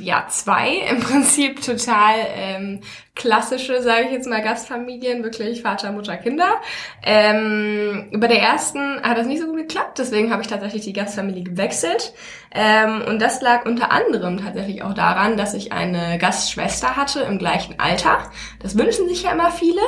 ja, 0.00 0.26
zwei 0.28 0.70
im 0.90 1.00
Prinzip 1.00 1.62
total 1.62 2.14
ähm, 2.34 2.80
klassische, 3.14 3.82
sage 3.82 4.06
ich 4.06 4.12
jetzt 4.12 4.28
mal, 4.28 4.42
Gastfamilien, 4.42 5.22
wirklich 5.22 5.62
Vater, 5.62 5.92
Mutter, 5.92 6.16
Kinder. 6.16 6.60
Ähm, 7.02 8.10
bei 8.12 8.28
der 8.28 8.40
ersten 8.40 9.02
hat 9.02 9.16
das 9.16 9.26
nicht 9.26 9.40
so 9.40 9.46
gut 9.46 9.56
geklappt, 9.56 9.98
deswegen 9.98 10.30
habe 10.30 10.42
ich 10.42 10.48
tatsächlich 10.48 10.82
die 10.82 10.92
Gastfamilie 10.92 11.44
gewechselt. 11.44 12.12
Ähm, 12.52 13.02
und 13.06 13.20
das 13.20 13.40
lag 13.40 13.64
unter 13.64 13.90
anderem 13.90 14.38
tatsächlich 14.38 14.82
auch 14.82 14.94
daran, 14.94 15.36
dass 15.36 15.54
ich 15.54 15.72
eine 15.72 16.18
Gastschwester 16.18 16.96
hatte 16.96 17.20
im 17.20 17.38
gleichen 17.38 17.78
Alter. 17.78 18.30
Das 18.60 18.76
wünschen 18.76 19.08
sich 19.08 19.22
ja 19.22 19.32
immer 19.32 19.50
viele. 19.50 19.80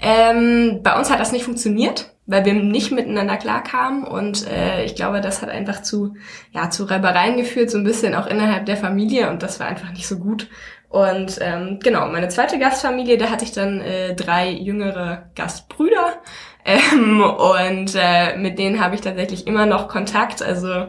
Ähm, 0.00 0.80
bei 0.82 0.98
uns 0.98 1.10
hat 1.10 1.20
das 1.20 1.32
nicht 1.32 1.44
funktioniert 1.44 2.11
weil 2.26 2.44
wir 2.44 2.54
nicht 2.54 2.92
miteinander 2.92 3.36
klarkamen 3.36 4.04
und 4.04 4.46
äh, 4.48 4.84
ich 4.84 4.94
glaube, 4.94 5.20
das 5.20 5.42
hat 5.42 5.48
einfach 5.48 5.82
zu 5.82 6.14
ja 6.52 6.70
zu 6.70 6.84
Reibereien 6.84 7.36
geführt, 7.36 7.70
so 7.70 7.78
ein 7.78 7.84
bisschen 7.84 8.14
auch 8.14 8.26
innerhalb 8.26 8.66
der 8.66 8.76
Familie 8.76 9.30
und 9.30 9.42
das 9.42 9.58
war 9.58 9.66
einfach 9.66 9.90
nicht 9.90 10.06
so 10.06 10.18
gut. 10.18 10.48
Und 10.88 11.38
ähm, 11.40 11.78
genau, 11.82 12.06
meine 12.08 12.28
zweite 12.28 12.58
Gastfamilie, 12.58 13.16
da 13.16 13.30
hatte 13.30 13.46
ich 13.46 13.52
dann 13.52 13.80
äh, 13.80 14.14
drei 14.14 14.50
jüngere 14.50 15.30
Gastbrüder 15.34 16.20
ähm, 16.64 17.22
und 17.22 17.94
äh, 17.96 18.36
mit 18.36 18.58
denen 18.58 18.80
habe 18.80 18.94
ich 18.94 19.00
tatsächlich 19.00 19.46
immer 19.46 19.66
noch 19.66 19.88
Kontakt. 19.88 20.42
Also 20.42 20.88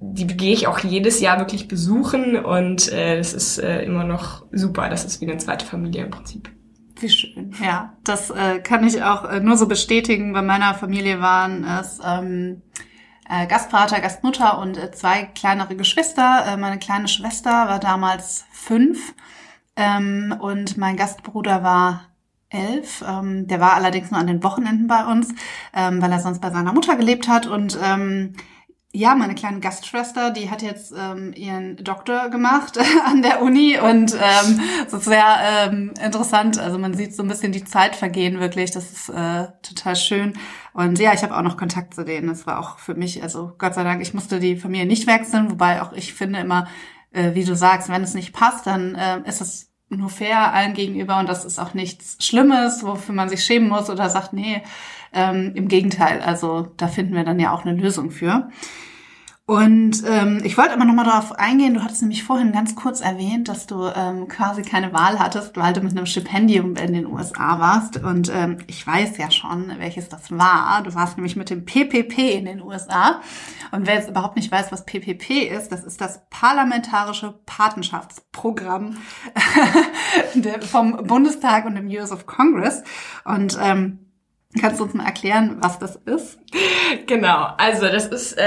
die 0.00 0.26
gehe 0.26 0.52
ich 0.52 0.68
auch 0.68 0.78
jedes 0.78 1.20
Jahr 1.20 1.38
wirklich 1.38 1.68
besuchen 1.68 2.36
und 2.36 2.92
äh, 2.92 3.18
es 3.18 3.34
ist 3.34 3.58
äh, 3.58 3.82
immer 3.82 4.04
noch 4.04 4.44
super. 4.52 4.88
Das 4.88 5.04
ist 5.04 5.20
wie 5.20 5.28
eine 5.28 5.38
zweite 5.38 5.66
Familie 5.66 6.04
im 6.04 6.10
Prinzip. 6.10 6.50
Wie 7.02 7.10
schön. 7.10 7.52
Ja, 7.60 7.94
das 8.04 8.30
äh, 8.30 8.60
kann 8.60 8.86
ich 8.86 9.02
auch 9.02 9.24
äh, 9.24 9.40
nur 9.40 9.56
so 9.56 9.66
bestätigen. 9.66 10.32
Bei 10.32 10.42
meiner 10.42 10.74
Familie 10.74 11.20
waren 11.20 11.64
es 11.64 11.98
ähm, 12.04 12.62
äh, 13.28 13.48
Gastvater, 13.48 14.00
Gastmutter 14.00 14.58
und 14.58 14.78
äh, 14.78 14.92
zwei 14.92 15.24
kleinere 15.24 15.74
Geschwister. 15.74 16.44
Äh, 16.46 16.56
meine 16.56 16.78
kleine 16.78 17.08
Schwester 17.08 17.50
war 17.50 17.80
damals 17.80 18.44
fünf 18.52 19.14
ähm, 19.74 20.32
und 20.38 20.76
mein 20.76 20.96
Gastbruder 20.96 21.64
war 21.64 22.04
elf. 22.50 23.02
Ähm, 23.04 23.48
der 23.48 23.58
war 23.58 23.74
allerdings 23.74 24.12
nur 24.12 24.20
an 24.20 24.28
den 24.28 24.44
Wochenenden 24.44 24.86
bei 24.86 25.04
uns, 25.04 25.34
ähm, 25.74 26.00
weil 26.00 26.12
er 26.12 26.20
sonst 26.20 26.40
bei 26.40 26.50
seiner 26.50 26.72
Mutter 26.72 26.94
gelebt 26.94 27.26
hat 27.26 27.48
und 27.48 27.76
ähm, 27.82 28.34
ja, 28.94 29.14
meine 29.14 29.34
kleine 29.34 29.60
Gastschwester, 29.60 30.30
die 30.30 30.50
hat 30.50 30.60
jetzt 30.60 30.92
ähm, 30.96 31.32
ihren 31.34 31.76
Doktor 31.76 32.28
gemacht 32.28 32.78
an 33.06 33.22
der 33.22 33.40
Uni 33.40 33.78
und 33.78 34.12
ähm, 34.12 34.60
das 34.84 34.92
ist 34.92 35.04
sehr 35.04 35.38
ähm, 35.40 35.94
interessant. 36.04 36.58
Also 36.58 36.78
man 36.78 36.92
sieht 36.92 37.16
so 37.16 37.22
ein 37.22 37.28
bisschen 37.28 37.52
die 37.52 37.64
Zeit 37.64 37.96
vergehen 37.96 38.38
wirklich. 38.38 38.70
Das 38.70 38.92
ist 38.92 39.08
äh, 39.08 39.48
total 39.62 39.96
schön. 39.96 40.34
Und 40.74 40.98
ja, 40.98 41.14
ich 41.14 41.22
habe 41.22 41.34
auch 41.34 41.42
noch 41.42 41.56
Kontakt 41.56 41.94
zu 41.94 42.04
denen. 42.04 42.28
Das 42.28 42.46
war 42.46 42.58
auch 42.58 42.78
für 42.78 42.94
mich, 42.94 43.22
also 43.22 43.52
Gott 43.56 43.74
sei 43.74 43.82
Dank, 43.82 44.02
ich 44.02 44.12
musste 44.12 44.40
die 44.40 44.56
Familie 44.56 44.86
nicht 44.86 45.06
wechseln, 45.06 45.50
wobei 45.50 45.80
auch 45.80 45.94
ich 45.94 46.12
finde 46.12 46.40
immer, 46.40 46.68
äh, 47.12 47.34
wie 47.34 47.44
du 47.44 47.56
sagst, 47.56 47.88
wenn 47.88 48.02
es 48.02 48.12
nicht 48.12 48.34
passt, 48.34 48.66
dann 48.66 48.94
äh, 48.94 49.20
ist 49.26 49.40
es 49.40 49.71
nur 49.96 50.10
fair 50.10 50.52
allen 50.52 50.74
gegenüber 50.74 51.18
und 51.18 51.28
das 51.28 51.44
ist 51.44 51.58
auch 51.58 51.74
nichts 51.74 52.16
Schlimmes, 52.24 52.84
wofür 52.84 53.14
man 53.14 53.28
sich 53.28 53.44
schämen 53.44 53.68
muss 53.68 53.90
oder 53.90 54.08
sagt, 54.08 54.32
nee, 54.32 54.62
ähm, 55.12 55.52
Im 55.54 55.68
Gegenteil, 55.68 56.20
also 56.22 56.68
da 56.76 56.88
finden 56.88 57.14
wir 57.14 57.24
dann 57.24 57.38
ja 57.38 57.52
auch 57.52 57.64
eine 57.64 57.78
Lösung 57.78 58.10
für. 58.10 58.48
Und 59.44 60.04
ähm, 60.06 60.40
ich 60.44 60.56
wollte 60.56 60.72
aber 60.72 60.84
nochmal 60.84 61.04
darauf 61.04 61.32
eingehen, 61.32 61.74
du 61.74 61.82
hattest 61.82 62.00
nämlich 62.02 62.22
vorhin 62.22 62.52
ganz 62.52 62.76
kurz 62.76 63.00
erwähnt, 63.00 63.48
dass 63.48 63.66
du 63.66 63.86
ähm, 63.86 64.28
quasi 64.28 64.62
keine 64.62 64.92
Wahl 64.92 65.18
hattest, 65.18 65.56
weil 65.56 65.72
du 65.72 65.80
mit 65.80 65.90
einem 65.90 66.06
Stipendium 66.06 66.76
in 66.76 66.92
den 66.92 67.06
USA 67.06 67.58
warst. 67.58 67.96
Und 67.96 68.30
ähm, 68.32 68.58
ich 68.68 68.86
weiß 68.86 69.18
ja 69.18 69.32
schon, 69.32 69.72
welches 69.78 70.08
das 70.08 70.30
war. 70.30 70.84
Du 70.84 70.94
warst 70.94 71.16
nämlich 71.16 71.34
mit 71.34 71.50
dem 71.50 71.64
PPP 71.64 72.36
in 72.36 72.44
den 72.44 72.62
USA. 72.62 73.20
Und 73.72 73.88
wer 73.88 73.94
jetzt 73.94 74.08
überhaupt 74.08 74.36
nicht 74.36 74.52
weiß, 74.52 74.70
was 74.70 74.84
PPP 74.84 75.48
ist, 75.48 75.72
das 75.72 75.82
ist 75.82 76.00
das 76.00 76.20
Parlamentarische 76.30 77.40
Patenschaftsprogramm 77.44 78.98
vom 80.70 81.04
Bundestag 81.04 81.66
und 81.66 81.74
dem 81.74 81.88
US 81.88 82.12
of 82.12 82.26
Congress. 82.26 82.84
Und 83.24 83.58
ähm, 83.60 84.11
Kannst 84.60 84.80
du 84.80 84.84
uns 84.84 84.92
mal 84.92 85.06
erklären, 85.06 85.56
was 85.60 85.78
das 85.78 85.96
ist? 86.04 86.38
Genau, 87.06 87.48
also 87.56 87.86
das 87.86 88.06
ist 88.06 88.36
äh, 88.36 88.42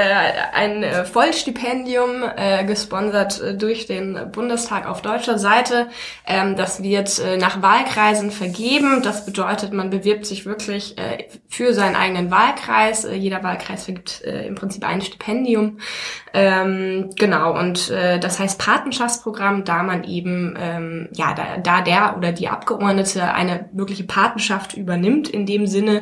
ein 0.54 0.84
äh, 0.84 1.04
Vollstipendium, 1.04 2.24
äh, 2.36 2.64
gesponsert 2.64 3.42
äh, 3.42 3.58
durch 3.58 3.88
den 3.88 4.32
Bundestag 4.32 4.88
auf 4.88 5.02
deutscher 5.02 5.40
Seite. 5.40 5.88
Ähm, 6.28 6.56
das 6.56 6.84
wird 6.84 7.18
äh, 7.18 7.38
nach 7.38 7.64
Wahlkreisen 7.64 8.30
vergeben. 8.30 9.02
Das 9.02 9.26
bedeutet, 9.26 9.74
man 9.74 9.90
bewirbt 9.90 10.28
sich 10.28 10.46
wirklich 10.46 10.96
äh, 11.00 11.28
für 11.48 11.74
seinen 11.74 11.96
eigenen 11.96 12.30
Wahlkreis. 12.30 13.06
Äh, 13.06 13.16
jeder 13.16 13.42
Wahlkreis 13.42 13.86
vergibt 13.86 14.22
äh, 14.24 14.46
im 14.46 14.54
Prinzip 14.54 14.88
ein 14.88 15.02
Stipendium. 15.02 15.80
Ähm, 16.34 17.10
genau, 17.18 17.58
und 17.58 17.90
äh, 17.90 18.20
das 18.20 18.40
heißt 18.40 18.60
Patenschaftsprogramm, 18.60 19.64
da 19.64 19.82
man 19.82 20.04
eben, 20.04 20.56
ähm, 20.60 21.10
ja, 21.14 21.34
da, 21.34 21.58
da 21.58 21.82
der 21.82 22.16
oder 22.18 22.32
die 22.32 22.50
Abgeordnete 22.50 23.34
eine 23.34 23.70
wirkliche 23.72 24.04
Patenschaft 24.04 24.76
übernimmt 24.76 25.30
in 25.30 25.48
dem 25.48 25.66
Sinne 25.66 25.95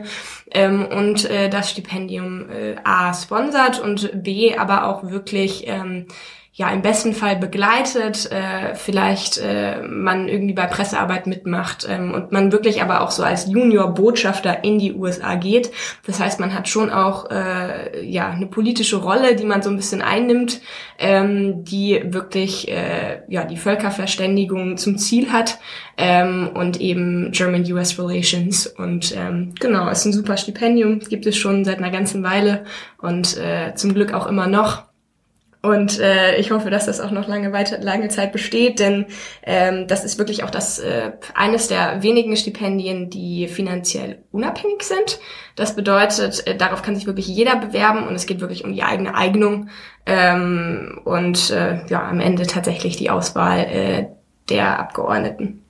ähm, 0.52 0.86
und 0.86 1.30
äh, 1.30 1.50
das 1.50 1.70
Stipendium 1.70 2.50
äh, 2.50 2.76
A 2.84 3.14
sponsert 3.14 3.80
und 3.80 4.24
B 4.24 4.56
aber 4.56 4.88
auch 4.88 5.10
wirklich 5.10 5.64
ähm, 5.68 6.08
ja 6.56 6.70
im 6.70 6.84
besten 6.84 7.13
Fall 7.13 7.36
begleitet, 7.36 8.32
äh, 8.32 8.76
vielleicht 8.76 9.39
äh, 9.39 9.82
man 9.82 10.28
irgendwie 10.28 10.54
bei 10.54 10.68
Pressearbeit 10.68 11.26
mitmacht 11.26 11.88
ähm, 11.89 12.13
und 12.13 12.32
man 12.32 12.52
wirklich 12.52 12.84
aber 12.84 13.02
auch 13.02 13.10
so 13.10 13.24
als 13.24 13.48
Junior-Botschafter 13.48 14.63
in 14.63 14.78
die 14.78 14.94
USA 14.94 15.34
geht. 15.34 15.72
Das 16.06 16.20
heißt, 16.20 16.39
man 16.39 16.54
hat 16.54 16.70
schon 16.70 16.92
auch 16.92 17.32
äh, 17.32 18.06
ja 18.06 18.30
eine 18.30 18.46
politische 18.46 18.98
Rolle, 18.98 19.36
die 19.36 19.46
man 19.46 19.63
so 19.63 19.72
ein 19.72 19.78
bisschen 19.78 20.04
einnimmt, 20.04 20.62
ähm, 21.00 21.63
die 21.63 22.04
wirklich 22.06 22.68
äh, 22.70 23.22
ja 23.28 23.46
die 23.46 23.58
Völkerverständigung 23.58 24.78
zum 24.78 25.00
Ziel 25.00 25.32
hat 25.32 25.58
ähm, 25.98 26.52
und 26.54 26.80
eben 26.80 27.32
German-US 27.32 27.98
Relations 27.98 28.68
und 28.68 29.16
ähm, 29.18 29.56
genau, 29.60 29.89
ist 29.89 30.06
ein 30.06 30.13
super 30.13 30.38
Stipendium, 30.38 31.00
gibt 31.00 31.26
es 31.26 31.36
schon 31.36 31.66
seit 31.66 31.80
einer 31.80 31.89
ganzen 31.89 32.22
Weile 32.22 32.66
und 33.00 33.38
äh, 33.38 33.74
zum 33.74 33.96
Glück 33.96 34.13
auch 34.13 34.28
immer 34.28 34.46
noch. 34.46 34.93
Und 35.65 35.97
äh, 36.02 36.36
ich 36.36 36.52
hoffe, 36.52 36.69
dass 36.69 36.88
das 36.88 36.99
auch 36.99 37.12
noch 37.12 37.30
lange 37.30 37.54
weiter, 37.54 37.78
lange 37.78 38.10
Zeit 38.10 38.34
besteht, 38.34 38.80
denn 38.80 39.06
ähm, 39.43 39.88
das 39.88 40.04
ist 40.04 40.17
wirklich 40.19 40.43
auch 40.43 40.49
das 40.49 40.78
äh, 40.80 41.13
eines 41.36 41.69
der 41.69 42.04
wenigen 42.04 42.36
Stipendien, 42.36 43.10
die 43.10 43.47
finanziell 43.47 44.23
unabhängig 44.34 44.84
sind. 44.84 45.21
Das 45.56 45.73
bedeutet, 45.73 46.45
äh, 46.47 46.58
darauf 46.58 46.82
kann 46.82 46.97
sich 46.97 47.06
wirklich 47.06 47.28
jeder 47.28 47.56
bewerben 47.56 48.06
und 48.06 48.13
es 48.13 48.26
geht 48.26 48.41
wirklich 48.41 48.65
um 48.65 48.73
die 48.73 48.84
eigene 48.84 49.15
Eignung 49.15 49.69
ähm, 50.06 50.99
und 51.06 51.49
äh, 51.52 51.86
ja 51.88 52.10
am 52.10 52.19
Ende 52.19 52.45
tatsächlich 52.45 52.97
die 52.97 53.10
Auswahl 53.10 53.60
äh, 53.60 54.08
der 54.49 54.78
Abgeordneten. 54.80 55.62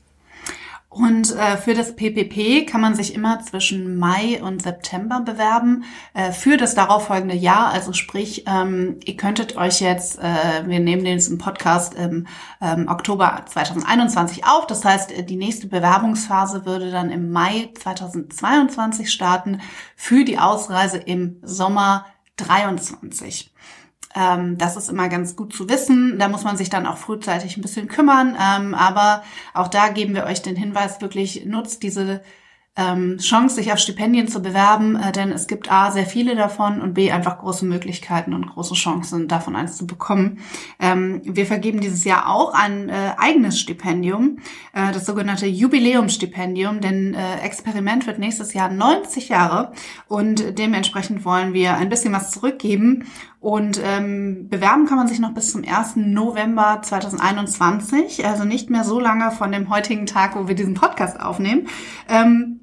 Und 0.94 1.36
äh, 1.36 1.58
für 1.58 1.74
das 1.74 1.96
PPP 1.96 2.68
kann 2.70 2.80
man 2.80 2.94
sich 2.94 3.16
immer 3.16 3.40
zwischen 3.40 3.98
Mai 3.98 4.40
und 4.44 4.62
September 4.62 5.22
bewerben 5.22 5.86
äh, 6.14 6.32
für 6.32 6.56
das 6.56 6.76
darauffolgende 6.76 7.36
Jahr. 7.36 7.72
Also 7.72 7.94
sprich, 7.94 8.44
ähm, 8.46 9.00
ihr 9.04 9.18
könntet 9.18 9.58
euch 9.58 9.82
jetzt, 9.82 10.20
äh, 10.20 10.68
wir 10.68 10.80
nehmen 10.80 11.04
den 11.04 11.38
Podcast 11.40 11.96
im 11.96 12.28
ähm, 12.62 12.88
Oktober 12.88 13.44
2021 13.44 14.46
auf. 14.46 14.68
Das 14.68 14.86
heißt, 14.86 15.12
äh, 15.12 15.24
die 15.24 15.36
nächste 15.36 15.66
Bewerbungsphase 15.66 16.68
würde 16.68 16.92
dann 16.92 17.10
im 17.10 17.32
Mai 17.32 17.72
2022 17.74 19.12
starten 19.12 19.62
für 19.96 20.24
die 20.24 20.38
Ausreise 20.38 20.98
im 21.00 21.38
Sommer 21.42 22.06
23. 22.38 23.52
Ähm, 24.16 24.58
das 24.58 24.76
ist 24.78 24.90
immer 24.90 25.10
ganz 25.10 25.36
gut 25.36 25.54
zu 25.54 25.70
wissen. 25.70 26.20
Da 26.20 26.30
muss 26.30 26.44
man 26.44 26.58
sich 26.58 26.70
dann 26.70 26.86
auch 26.86 26.98
frühzeitig 26.98 27.58
ein 27.58 27.62
bisschen 27.62 27.88
kümmern. 27.88 28.38
Ähm, 28.40 28.74
aber 28.74 29.24
auch 29.54 29.68
da 29.68 29.90
geben 29.90 30.16
wir 30.16 30.26
euch 30.26 30.42
den 30.42 30.56
Hinweis, 30.56 31.02
wirklich 31.02 31.46
nutzt 31.46 31.84
diese 31.84 32.22
ähm, 32.76 33.20
Chance, 33.20 33.56
sich 33.56 33.72
auf 33.72 33.78
Stipendien 33.78 34.28
zu 34.28 34.42
bewerben, 34.42 34.96
äh, 34.96 35.12
denn 35.12 35.32
es 35.32 35.46
gibt 35.48 35.72
A, 35.72 35.92
sehr 35.92 36.08
viele 36.08 36.36
davon 36.36 36.82
und 36.82 36.96
B, 36.96 37.12
einfach 37.12 37.38
große 37.38 37.66
Möglichkeiten 37.66 38.34
und 38.34 38.48
große 38.48 38.74
Chancen, 38.74 39.28
davon 39.28 39.56
eins 39.56 39.78
zu 39.78 39.86
bekommen. 39.86 40.40
Ähm, 40.80 41.22
wir 41.24 41.46
vergeben 41.46 41.82
dieses 41.82 42.04
Jahr 42.04 42.28
auch 42.28 42.54
ein 42.54 42.90
äh, 42.90 43.12
eigenes 43.18 43.60
Stipendium, 43.60 44.40
äh, 44.74 44.92
das 44.92 45.06
sogenannte 45.06 45.46
Jubiläumsstipendium, 45.46 46.82
denn 46.82 47.14
äh, 47.14 47.42
Experiment 47.42 48.08
wird 48.08 48.18
nächstes 48.18 48.56
Jahr 48.56 48.70
90 48.70 49.30
Jahre 49.30 49.72
und 50.08 50.58
dementsprechend 50.58 51.26
wollen 51.26 51.54
wir 51.54 51.76
ein 51.76 51.90
bisschen 51.90 52.14
was 52.14 52.32
zurückgeben 52.32 53.06
und 53.44 53.78
ähm, 53.84 54.48
bewerben 54.48 54.86
kann 54.86 54.98
man 54.98 55.10
sich 55.10 55.20
noch 55.20 55.34
bis 55.34 55.52
zum 55.52 55.66
1. 55.68 55.98
November 55.98 56.80
2021, 56.82 58.26
also 58.26 58.46
nicht 58.46 58.70
mehr 58.70 58.86
so 58.86 59.02
lange 59.02 59.32
von 59.32 59.52
dem 59.52 59.70
heutigen 59.70 60.06
Tag, 60.06 60.38
wo 60.38 60.48
wir 60.48 60.56
diesen 60.56 60.76
Podcast 60.76 61.20
aufnehmen. 61.20 61.68
Ähm, 62.08 62.62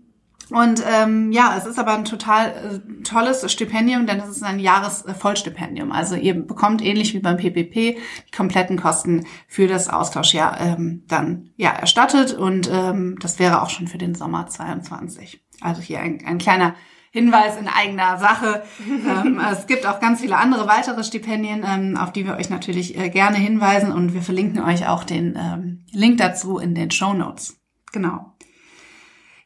und 0.48 0.82
ähm, 0.90 1.32
ja, 1.32 1.54
es 1.58 1.66
ist 1.66 1.78
aber 1.78 1.92
ein 1.92 2.06
total 2.06 2.46
äh, 2.48 3.02
tolles 3.02 3.52
Stipendium, 3.52 4.06
denn 4.06 4.20
es 4.20 4.30
ist 4.30 4.42
ein 4.42 4.58
Jahresvollstipendium. 4.58 5.92
Also 5.92 6.16
ihr 6.16 6.34
bekommt 6.34 6.82
ähnlich 6.82 7.12
wie 7.12 7.20
beim 7.20 7.36
PPP 7.36 7.74
die 7.74 8.34
kompletten 8.34 8.80
Kosten 8.80 9.26
für 9.46 9.68
das 9.68 9.90
Austauschjahr 9.90 10.58
ähm, 10.62 11.04
dann 11.08 11.50
ja 11.56 11.72
erstattet 11.72 12.32
und 12.32 12.70
ähm, 12.72 13.18
das 13.20 13.38
wäre 13.38 13.60
auch 13.60 13.68
schon 13.68 13.86
für 13.86 13.98
den 13.98 14.14
Sommer 14.14 14.46
22. 14.46 15.44
Also 15.60 15.82
hier 15.82 16.00
ein, 16.00 16.24
ein 16.24 16.38
kleiner 16.38 16.74
Hinweis 17.10 17.56
in 17.56 17.68
eigener 17.68 18.18
Sache. 18.18 18.62
ähm, 18.88 19.40
es 19.52 19.66
gibt 19.66 19.86
auch 19.86 20.00
ganz 20.00 20.20
viele 20.20 20.36
andere 20.36 20.66
weitere 20.68 21.02
Stipendien, 21.04 21.64
ähm, 21.66 21.96
auf 21.96 22.12
die 22.12 22.24
wir 22.24 22.36
euch 22.36 22.50
natürlich 22.50 22.96
äh, 22.96 23.10
gerne 23.10 23.36
hinweisen 23.36 23.92
und 23.92 24.14
wir 24.14 24.22
verlinken 24.22 24.62
euch 24.62 24.86
auch 24.86 25.04
den 25.04 25.36
ähm, 25.36 25.86
Link 25.92 26.18
dazu 26.18 26.58
in 26.58 26.74
den 26.74 26.90
Show 26.90 27.12
Notes. 27.12 27.60
Genau. 27.92 28.36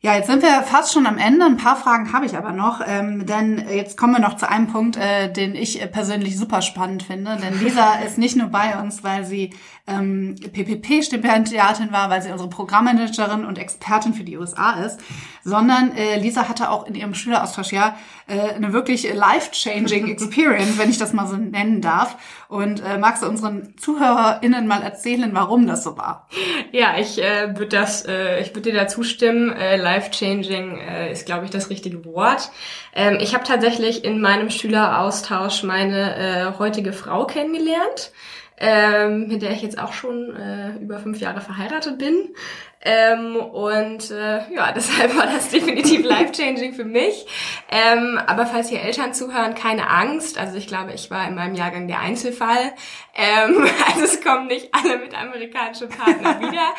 Ja, 0.04 0.16
jetzt 0.16 0.26
sind 0.26 0.42
wir 0.42 0.62
fast 0.64 0.92
schon 0.92 1.06
am 1.06 1.16
Ende. 1.16 1.46
Ein 1.46 1.56
paar 1.56 1.76
Fragen 1.76 2.12
habe 2.12 2.26
ich 2.26 2.36
aber 2.36 2.52
noch, 2.52 2.82
ähm, 2.86 3.24
denn 3.24 3.66
jetzt 3.70 3.96
kommen 3.96 4.12
wir 4.12 4.20
noch 4.20 4.36
zu 4.36 4.46
einem 4.46 4.66
Punkt, 4.66 4.98
äh, 4.98 5.32
den 5.32 5.54
ich 5.54 5.80
persönlich 5.92 6.36
super 6.36 6.60
spannend 6.60 7.04
finde. 7.04 7.38
Denn 7.38 7.58
Lisa 7.58 7.94
ist 8.06 8.18
nicht 8.18 8.36
nur 8.36 8.48
bei 8.48 8.78
uns, 8.78 9.02
weil 9.02 9.24
sie 9.24 9.54
ähm, 9.86 10.36
PPP-Stipendiatin 10.36 11.90
war, 11.90 12.10
weil 12.10 12.20
sie 12.20 12.30
unsere 12.30 12.50
Programmmanagerin 12.50 13.46
und 13.46 13.58
Expertin 13.58 14.14
für 14.14 14.24
die 14.24 14.36
USA 14.36 14.72
ist, 14.84 15.00
sondern 15.42 15.94
äh, 15.94 16.18
Lisa 16.18 16.48
hatte 16.48 16.70
auch 16.70 16.86
in 16.86 16.94
ihrem 16.94 17.14
Schüleraustauschjahr 17.14 17.96
äh, 18.26 18.54
eine 18.54 18.72
wirklich 18.72 19.12
life-changing 19.12 20.08
Experience, 20.10 20.78
wenn 20.78 20.88
ich 20.88 20.98
das 20.98 21.12
mal 21.12 21.26
so 21.26 21.36
nennen 21.36 21.82
darf. 21.82 22.16
Und 22.48 22.82
äh, 22.82 22.98
magst 22.98 23.22
du 23.22 23.26
unseren 23.26 23.76
ZuhörerInnen 23.76 24.66
mal 24.66 24.82
erzählen, 24.82 25.30
warum 25.34 25.66
das 25.66 25.84
so 25.84 25.98
war? 25.98 26.28
Ja, 26.72 26.96
ich 26.98 27.22
äh, 27.22 27.48
würde 27.56 27.76
das, 27.76 28.06
äh, 28.06 28.40
ich 28.40 28.54
würde 28.54 28.70
dir 28.70 28.74
da 28.74 28.86
zustimmen. 28.86 29.50
Äh, 29.50 29.76
life-changing 29.94 30.78
äh, 30.78 31.12
ist, 31.12 31.26
glaube 31.26 31.44
ich, 31.44 31.50
das 31.50 31.70
richtige 31.70 32.04
Wort. 32.04 32.50
Ähm, 32.94 33.18
ich 33.20 33.34
habe 33.34 33.44
tatsächlich 33.44 34.04
in 34.04 34.20
meinem 34.20 34.50
Schüleraustausch 34.50 35.62
meine 35.62 36.16
äh, 36.16 36.58
heutige 36.58 36.92
Frau 36.92 37.26
kennengelernt 37.26 38.12
ähm, 38.56 39.26
mit 39.26 39.42
der 39.42 39.50
ich 39.50 39.62
jetzt 39.62 39.78
auch 39.78 39.92
schon 39.92 40.34
äh, 40.36 40.76
über 40.76 40.98
fünf 40.98 41.20
Jahre 41.20 41.40
verheiratet 41.40 41.98
bin. 41.98 42.34
Ähm, 42.84 43.36
und 43.36 44.10
äh, 44.10 44.40
ja, 44.54 44.72
deshalb 44.76 45.16
war 45.16 45.26
das 45.26 45.48
definitiv 45.48 46.04
life-changing 46.04 46.74
für 46.74 46.84
mich. 46.84 47.26
Ähm, 47.70 48.20
aber 48.26 48.46
falls 48.46 48.68
hier 48.68 48.82
Eltern 48.82 49.14
zuhören, 49.14 49.54
keine 49.54 49.88
Angst. 49.88 50.38
Also 50.38 50.56
ich 50.56 50.66
glaube, 50.66 50.92
ich 50.92 51.10
war 51.10 51.26
in 51.26 51.34
meinem 51.34 51.54
Jahrgang 51.54 51.88
der 51.88 52.00
Einzelfall. 52.00 52.72
Ähm, 53.16 53.64
also 53.86 54.04
es 54.04 54.20
kommen 54.20 54.48
nicht 54.48 54.68
alle 54.72 54.98
mit 54.98 55.18
amerikanischen 55.18 55.88
Partnern 55.88 56.40
wieder. 56.40 56.74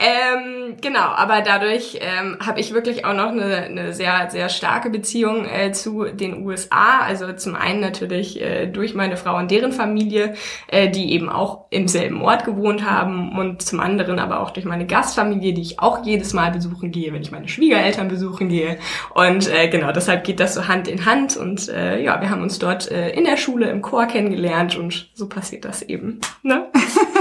ähm, 0.00 0.76
genau, 0.80 1.00
aber 1.00 1.40
dadurch 1.42 1.98
ähm, 2.00 2.38
habe 2.44 2.60
ich 2.60 2.74
wirklich 2.74 3.04
auch 3.04 3.14
noch 3.14 3.30
eine, 3.30 3.64
eine 3.64 3.92
sehr, 3.92 4.28
sehr 4.30 4.48
starke 4.48 4.90
Beziehung 4.90 5.46
äh, 5.46 5.72
zu 5.72 6.04
den 6.04 6.44
USA. 6.44 7.00
Also 7.00 7.32
zum 7.32 7.54
einen 7.54 7.80
natürlich 7.80 8.40
äh, 8.40 8.66
durch 8.66 8.94
meine 8.94 9.16
Frau 9.16 9.36
und 9.36 9.50
deren 9.50 9.72
Familie, 9.72 10.34
äh, 10.66 10.88
die 10.88 11.12
eben 11.12 11.28
auch 11.28 11.66
im 11.70 11.88
selben 11.88 12.20
Ort 12.20 12.44
gewohnt 12.44 12.84
haben 12.84 13.38
und 13.38 13.62
zum 13.62 13.80
anderen 13.80 14.18
aber 14.18 14.40
auch 14.40 14.50
durch 14.50 14.66
meine 14.66 14.86
Gastfamilie, 14.86 15.45
die 15.52 15.62
ich 15.62 15.80
auch 15.80 16.04
jedes 16.04 16.32
Mal 16.32 16.50
besuchen 16.50 16.90
gehe, 16.90 17.12
wenn 17.12 17.22
ich 17.22 17.30
meine 17.30 17.48
Schwiegereltern 17.48 18.08
besuchen 18.08 18.48
gehe. 18.48 18.78
Und 19.14 19.48
äh, 19.48 19.68
genau, 19.68 19.92
deshalb 19.92 20.24
geht 20.24 20.40
das 20.40 20.54
so 20.54 20.68
Hand 20.68 20.88
in 20.88 21.04
Hand 21.06 21.36
und 21.36 21.68
äh, 21.68 22.02
ja, 22.02 22.20
wir 22.20 22.30
haben 22.30 22.42
uns 22.42 22.58
dort 22.58 22.90
äh, 22.90 23.10
in 23.10 23.24
der 23.24 23.36
Schule 23.36 23.68
im 23.70 23.82
Chor 23.82 24.06
kennengelernt 24.06 24.76
und 24.76 25.08
so 25.14 25.28
passiert 25.28 25.64
das 25.64 25.82
eben. 25.82 26.20
Ne? 26.42 26.66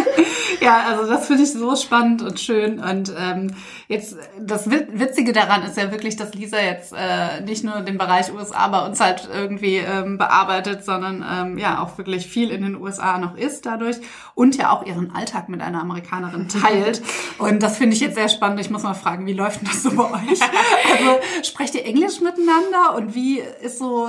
ja, 0.61 0.83
also 0.87 1.09
das 1.09 1.27
finde 1.27 1.43
ich 1.43 1.53
so 1.53 1.75
spannend 1.75 2.21
und 2.21 2.39
schön. 2.39 2.79
Und 2.79 3.13
ähm, 3.17 3.53
jetzt 3.87 4.15
das 4.39 4.69
Witzige 4.69 5.33
daran 5.33 5.63
ist 5.63 5.77
ja 5.77 5.91
wirklich, 5.91 6.15
dass 6.15 6.33
Lisa 6.33 6.59
jetzt 6.59 6.93
äh, 6.93 7.41
nicht 7.41 7.63
nur 7.63 7.81
den 7.81 7.97
Bereich 7.97 8.33
USA 8.33 8.67
bei 8.67 8.85
uns 8.85 8.99
halt 8.99 9.27
irgendwie 9.31 9.77
ähm, 9.77 10.17
bearbeitet, 10.17 10.83
sondern 10.83 11.25
ähm, 11.29 11.57
ja 11.57 11.81
auch 11.81 11.97
wirklich 11.97 12.27
viel 12.27 12.51
in 12.51 12.63
den 12.63 12.75
USA 12.81 13.17
noch 13.17 13.35
ist 13.35 13.65
dadurch 13.65 13.97
und 14.33 14.55
ja 14.57 14.71
auch 14.71 14.85
ihren 14.85 15.15
Alltag 15.15 15.49
mit 15.49 15.61
einer 15.61 15.81
Amerikanerin 15.81 16.47
teilt. 16.47 17.01
Und 17.37 17.61
das 17.63 17.77
finde 17.77 17.95
ich 17.95 18.01
jetzt 18.01 18.15
sehr 18.15 18.29
spannend. 18.29 18.59
Ich 18.59 18.69
muss 18.69 18.83
mal 18.83 18.93
fragen, 18.93 19.25
wie 19.25 19.33
läuft 19.33 19.61
denn 19.61 19.67
das 19.67 19.83
so 19.83 19.91
bei 19.91 20.03
euch? 20.03 20.39
Also 20.91 21.19
sprecht 21.43 21.75
ihr 21.75 21.85
Englisch 21.85 22.21
miteinander 22.21 22.95
und 22.95 23.15
wie 23.15 23.39
ist 23.39 23.79
so 23.79 24.07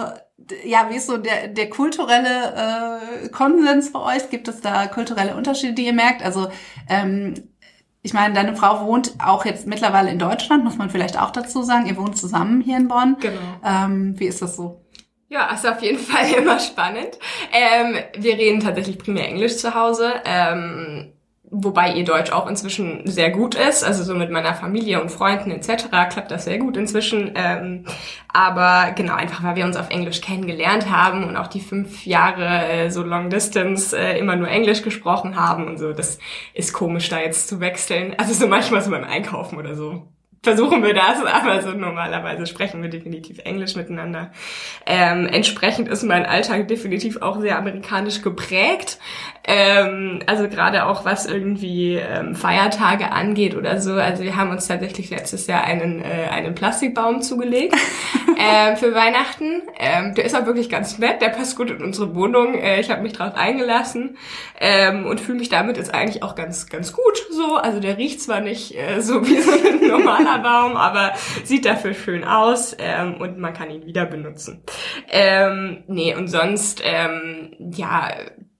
ja, 0.64 0.90
wie 0.90 0.96
ist 0.96 1.06
so 1.06 1.16
der, 1.16 1.48
der 1.48 1.70
kulturelle 1.70 3.00
äh, 3.24 3.28
Konsens 3.30 3.88
für 3.88 4.02
euch? 4.02 4.28
Gibt 4.30 4.48
es 4.48 4.60
da 4.60 4.86
kulturelle 4.86 5.34
Unterschiede, 5.34 5.72
die 5.72 5.86
ihr 5.86 5.92
merkt? 5.92 6.22
Also 6.22 6.48
ähm, 6.88 7.34
ich 8.02 8.12
meine, 8.12 8.34
deine 8.34 8.54
Frau 8.54 8.86
wohnt 8.86 9.14
auch 9.18 9.44
jetzt 9.44 9.66
mittlerweile 9.66 10.10
in 10.10 10.18
Deutschland, 10.18 10.62
muss 10.62 10.76
man 10.76 10.90
vielleicht 10.90 11.20
auch 11.20 11.30
dazu 11.30 11.62
sagen. 11.62 11.86
Ihr 11.86 11.96
wohnt 11.96 12.16
zusammen 12.16 12.60
hier 12.60 12.76
in 12.76 12.86
Bonn. 12.86 13.16
Genau. 13.18 13.40
Ähm, 13.64 14.14
wie 14.18 14.26
ist 14.26 14.42
das 14.42 14.56
so? 14.56 14.84
Ja, 15.28 15.52
ist 15.52 15.66
auf 15.66 15.82
jeden 15.82 15.98
Fall 15.98 16.30
immer 16.38 16.60
spannend. 16.60 17.18
Ähm, 17.52 17.96
wir 18.16 18.34
reden 18.34 18.60
tatsächlich 18.60 18.98
primär 18.98 19.26
Englisch 19.26 19.56
zu 19.56 19.74
Hause. 19.74 20.12
Ähm, 20.24 21.15
wobei 21.50 21.92
ihr 21.92 22.04
Deutsch 22.04 22.32
auch 22.32 22.48
inzwischen 22.48 23.06
sehr 23.06 23.30
gut 23.30 23.54
ist, 23.54 23.84
also 23.84 24.02
so 24.02 24.14
mit 24.14 24.30
meiner 24.30 24.54
Familie 24.54 25.00
und 25.00 25.10
Freunden 25.10 25.50
etc. 25.50 25.88
klappt 26.10 26.30
das 26.30 26.44
sehr 26.44 26.58
gut 26.58 26.76
inzwischen. 26.76 27.32
Ähm, 27.34 27.84
aber 28.32 28.92
genau, 28.92 29.14
einfach 29.14 29.42
weil 29.42 29.56
wir 29.56 29.64
uns 29.64 29.76
auf 29.76 29.90
Englisch 29.90 30.20
kennengelernt 30.20 30.90
haben 30.90 31.24
und 31.24 31.36
auch 31.36 31.46
die 31.46 31.60
fünf 31.60 32.04
Jahre 32.06 32.68
äh, 32.68 32.90
so 32.90 33.02
Long 33.02 33.30
Distance 33.30 33.96
äh, 33.96 34.18
immer 34.18 34.36
nur 34.36 34.48
Englisch 34.48 34.82
gesprochen 34.82 35.36
haben 35.36 35.66
und 35.66 35.78
so, 35.78 35.92
das 35.92 36.18
ist 36.54 36.72
komisch 36.72 37.08
da 37.08 37.20
jetzt 37.20 37.48
zu 37.48 37.60
wechseln. 37.60 38.14
Also 38.18 38.34
so 38.34 38.46
manchmal 38.46 38.82
so 38.82 38.90
beim 38.90 39.04
Einkaufen 39.04 39.58
oder 39.58 39.74
so 39.74 40.08
versuchen 40.42 40.82
wir 40.82 40.94
das, 40.94 41.24
aber 41.24 41.60
so 41.60 41.72
normalerweise 41.72 42.46
sprechen 42.46 42.82
wir 42.82 42.88
definitiv 42.88 43.38
Englisch 43.44 43.74
miteinander. 43.74 44.30
Ähm, 44.86 45.26
entsprechend 45.26 45.88
ist 45.88 46.04
mein 46.04 46.24
Alltag 46.24 46.68
definitiv 46.68 47.20
auch 47.20 47.40
sehr 47.40 47.58
amerikanisch 47.58 48.22
geprägt. 48.22 48.98
Ähm, 49.48 50.20
also 50.26 50.48
gerade 50.48 50.86
auch 50.86 51.04
was 51.04 51.26
irgendwie 51.26 51.94
ähm, 51.94 52.34
Feiertage 52.34 53.12
angeht 53.12 53.56
oder 53.56 53.80
so. 53.80 53.94
Also 53.94 54.22
wir 54.22 54.36
haben 54.36 54.50
uns 54.50 54.66
tatsächlich 54.66 55.10
letztes 55.10 55.46
Jahr 55.46 55.64
einen, 55.64 56.02
äh, 56.02 56.28
einen 56.30 56.54
Plastikbaum 56.54 57.22
zugelegt 57.22 57.74
äh, 58.36 58.76
für 58.76 58.94
Weihnachten. 58.94 59.62
Ähm, 59.78 60.14
der 60.14 60.24
ist 60.24 60.36
auch 60.36 60.46
wirklich 60.46 60.68
ganz 60.68 60.98
nett, 60.98 61.22
der 61.22 61.28
passt 61.28 61.56
gut 61.56 61.70
in 61.70 61.82
unsere 61.82 62.14
Wohnung. 62.14 62.54
Äh, 62.54 62.80
ich 62.80 62.90
habe 62.90 63.02
mich 63.02 63.12
drauf 63.12 63.34
eingelassen 63.34 64.16
ähm, 64.60 65.06
und 65.06 65.20
fühle 65.20 65.38
mich 65.38 65.48
damit 65.48 65.76
jetzt 65.76 65.94
eigentlich 65.94 66.22
auch 66.22 66.34
ganz, 66.34 66.68
ganz 66.68 66.92
gut 66.92 67.26
so. 67.30 67.56
Also 67.56 67.80
der 67.80 67.98
riecht 67.98 68.20
zwar 68.20 68.40
nicht 68.40 68.76
äh, 68.76 69.00
so 69.00 69.26
wie 69.26 69.40
so 69.40 69.50
ein 69.50 69.88
normaler 69.88 70.25
Baum, 70.38 70.76
aber 70.76 71.12
sieht 71.44 71.64
dafür 71.64 71.94
schön 71.94 72.24
aus 72.24 72.76
ähm, 72.78 73.20
und 73.20 73.38
man 73.38 73.52
kann 73.52 73.70
ihn 73.70 73.86
wieder 73.86 74.06
benutzen. 74.06 74.62
Ähm, 75.08 75.84
nee, 75.86 76.14
und 76.14 76.28
sonst, 76.28 76.82
ähm, 76.84 77.54
ja, 77.58 78.10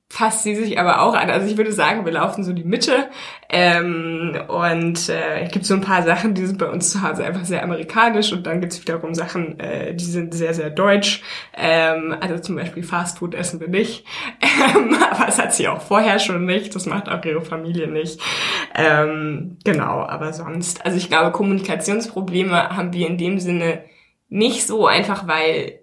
passt 0.08 0.44
sie 0.44 0.54
sich 0.54 0.78
aber 0.78 1.02
auch 1.02 1.14
an. 1.14 1.30
Also 1.30 1.48
ich 1.48 1.56
würde 1.56 1.72
sagen, 1.72 2.04
wir 2.04 2.12
laufen 2.12 2.44
so 2.44 2.52
die 2.52 2.64
Mitte. 2.64 3.08
Ähm, 3.48 4.38
und 4.48 5.08
äh, 5.08 5.40
es 5.40 5.52
gibt 5.52 5.66
so 5.66 5.74
ein 5.74 5.80
paar 5.80 6.02
Sachen, 6.04 6.34
die 6.34 6.46
sind 6.46 6.58
bei 6.58 6.68
uns 6.68 6.90
zu 6.92 7.02
Hause 7.02 7.24
einfach 7.24 7.44
sehr 7.44 7.62
amerikanisch 7.62 8.32
und 8.32 8.46
dann 8.46 8.60
gibt 8.60 8.72
es 8.72 8.80
wiederum 8.80 9.14
Sachen, 9.14 9.58
äh, 9.58 9.94
die 9.94 10.04
sind 10.04 10.32
sehr, 10.32 10.54
sehr 10.54 10.70
deutsch. 10.70 11.22
Ähm, 11.56 12.16
also 12.20 12.38
zum 12.38 12.56
Beispiel 12.56 12.84
Fastfood 12.84 13.34
essen 13.34 13.60
wir 13.60 13.68
nicht. 13.68 14.04
Ähm, 14.40 14.96
aber 15.10 15.28
es 15.28 15.38
hat 15.38 15.54
sie 15.54 15.68
auch 15.68 15.80
vorher 15.80 16.18
schon 16.18 16.46
nicht. 16.46 16.74
Das 16.74 16.86
macht 16.86 17.08
auch 17.08 17.24
ihre 17.24 17.42
Familie 17.42 17.88
nicht. 17.88 18.20
Ähm, 18.74 19.58
genau, 19.64 20.04
aber 20.06 20.32
sonst. 20.32 20.84
Also 20.84 20.96
ich 20.96 21.08
glaube, 21.08 21.32
Kommunikationsprobleme 21.32 22.76
haben 22.76 22.92
wir 22.92 23.08
in 23.08 23.18
dem 23.18 23.40
Sinne 23.40 23.84
nicht 24.28 24.66
so 24.66 24.86
einfach, 24.86 25.26
weil 25.26 25.80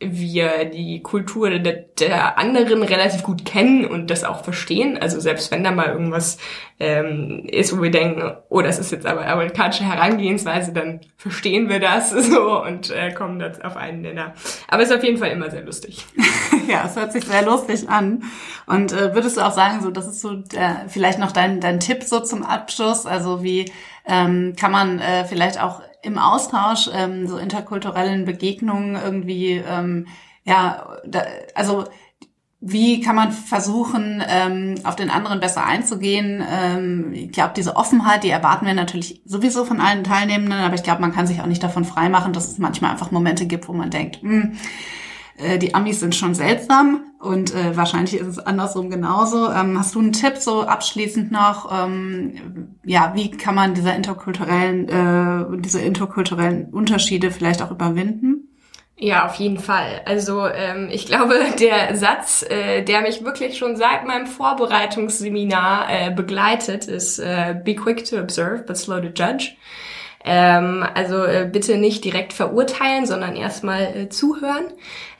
wir 0.00 0.64
die 0.64 1.02
Kultur 1.02 1.50
der, 1.50 1.72
der, 1.98 2.38
anderen 2.38 2.82
relativ 2.82 3.22
gut 3.22 3.44
kennen 3.44 3.84
und 3.84 4.10
das 4.10 4.24
auch 4.24 4.42
verstehen. 4.42 4.96
Also 4.98 5.20
selbst 5.20 5.50
wenn 5.50 5.62
da 5.62 5.72
mal 5.72 5.88
irgendwas 5.88 6.38
ähm, 6.78 7.44
ist, 7.46 7.76
wo 7.76 7.82
wir 7.82 7.90
denken, 7.90 8.32
oh, 8.48 8.62
das 8.62 8.78
ist 8.78 8.92
jetzt 8.92 9.04
aber 9.04 9.26
amerikanische 9.26 9.84
Herangehensweise, 9.84 10.72
dann 10.72 11.00
verstehen 11.18 11.68
wir 11.68 11.80
das 11.80 12.10
so 12.30 12.62
und 12.62 12.90
äh, 12.90 13.12
kommen 13.12 13.38
dann 13.38 13.60
auf 13.60 13.76
einen 13.76 14.00
Nenner. 14.00 14.32
Aber 14.68 14.82
es 14.82 14.90
ist 14.90 14.96
auf 14.96 15.04
jeden 15.04 15.18
Fall 15.18 15.32
immer 15.32 15.50
sehr 15.50 15.62
lustig. 15.62 16.06
ja, 16.68 16.84
es 16.86 16.96
hört 16.96 17.12
sich 17.12 17.26
sehr 17.26 17.42
lustig 17.42 17.86
an. 17.90 18.22
Und 18.66 18.92
äh, 18.92 19.14
würdest 19.14 19.36
du 19.36 19.42
auch 19.42 19.52
sagen, 19.52 19.82
so 19.82 19.90
das 19.90 20.06
ist 20.06 20.22
so 20.22 20.34
der, 20.34 20.86
vielleicht 20.88 21.18
noch 21.18 21.32
dein, 21.32 21.60
dein 21.60 21.78
Tipp 21.78 22.04
so 22.04 22.20
zum 22.20 22.42
Abschluss? 22.42 23.04
Also 23.04 23.42
wie 23.42 23.70
ähm, 24.06 24.54
kann 24.58 24.72
man 24.72 24.98
äh, 24.98 25.26
vielleicht 25.26 25.62
auch 25.62 25.82
im 26.02 26.18
Austausch, 26.18 26.88
ähm, 26.92 27.26
so 27.26 27.36
interkulturellen 27.36 28.24
Begegnungen 28.24 28.96
irgendwie, 28.96 29.62
ähm, 29.66 30.06
ja, 30.44 30.96
da, 31.06 31.22
also 31.54 31.84
wie 32.62 33.00
kann 33.00 33.16
man 33.16 33.32
versuchen, 33.32 34.22
ähm, 34.28 34.74
auf 34.84 34.94
den 34.94 35.08
anderen 35.08 35.40
besser 35.40 35.64
einzugehen? 35.64 36.44
Ähm, 36.46 37.12
ich 37.14 37.32
glaube, 37.32 37.54
diese 37.56 37.74
Offenheit, 37.76 38.22
die 38.22 38.28
erwarten 38.28 38.66
wir 38.66 38.74
natürlich 38.74 39.22
sowieso 39.24 39.64
von 39.64 39.80
allen 39.80 40.04
Teilnehmenden, 40.04 40.60
aber 40.60 40.74
ich 40.74 40.82
glaube, 40.82 41.00
man 41.00 41.12
kann 41.12 41.26
sich 41.26 41.40
auch 41.40 41.46
nicht 41.46 41.62
davon 41.62 41.86
freimachen, 41.86 42.34
dass 42.34 42.48
es 42.48 42.58
manchmal 42.58 42.90
einfach 42.90 43.10
Momente 43.10 43.46
gibt, 43.46 43.66
wo 43.66 43.72
man 43.72 43.88
denkt, 43.88 44.22
mh, 44.22 44.42
hm, 44.42 44.58
äh, 45.42 45.58
die 45.58 45.74
Amis 45.74 46.00
sind 46.00 46.14
schon 46.14 46.34
seltsam 46.34 47.04
und 47.18 47.54
äh, 47.54 47.76
wahrscheinlich 47.76 48.14
ist 48.14 48.26
es 48.26 48.38
andersrum 48.38 48.90
genauso. 48.90 49.50
Ähm, 49.50 49.78
hast 49.78 49.94
du 49.94 50.00
einen 50.00 50.12
Tipp 50.12 50.36
so 50.36 50.62
abschließend 50.62 51.30
noch? 51.32 51.70
Ähm, 51.72 52.76
ja, 52.84 53.12
wie 53.14 53.30
kann 53.30 53.54
man 53.54 53.74
diese 53.74 53.90
interkulturellen, 53.90 54.88
äh, 54.88 55.60
diese 55.60 55.80
interkulturellen 55.80 56.70
Unterschiede 56.70 57.30
vielleicht 57.30 57.62
auch 57.62 57.70
überwinden? 57.70 58.48
Ja, 59.02 59.24
auf 59.24 59.36
jeden 59.36 59.58
Fall. 59.58 60.02
Also 60.04 60.46
ähm, 60.46 60.88
ich 60.92 61.06
glaube, 61.06 61.34
der 61.58 61.96
Satz, 61.96 62.44
äh, 62.48 62.82
der 62.82 63.00
mich 63.00 63.24
wirklich 63.24 63.56
schon 63.56 63.76
seit 63.76 64.06
meinem 64.06 64.26
Vorbereitungsseminar 64.26 65.86
äh, 65.88 66.10
begleitet, 66.10 66.86
ist 66.86 67.18
äh, 67.18 67.54
Be 67.64 67.74
quick 67.74 68.04
to 68.04 68.18
observe, 68.18 68.64
but 68.66 68.76
slow 68.76 69.00
to 69.00 69.08
judge. 69.08 69.52
Ähm, 70.24 70.84
also 70.94 71.24
äh, 71.24 71.48
bitte 71.50 71.78
nicht 71.78 72.04
direkt 72.04 72.32
verurteilen, 72.32 73.06
sondern 73.06 73.36
erstmal 73.36 73.82
äh, 73.82 74.08
zuhören 74.10 74.66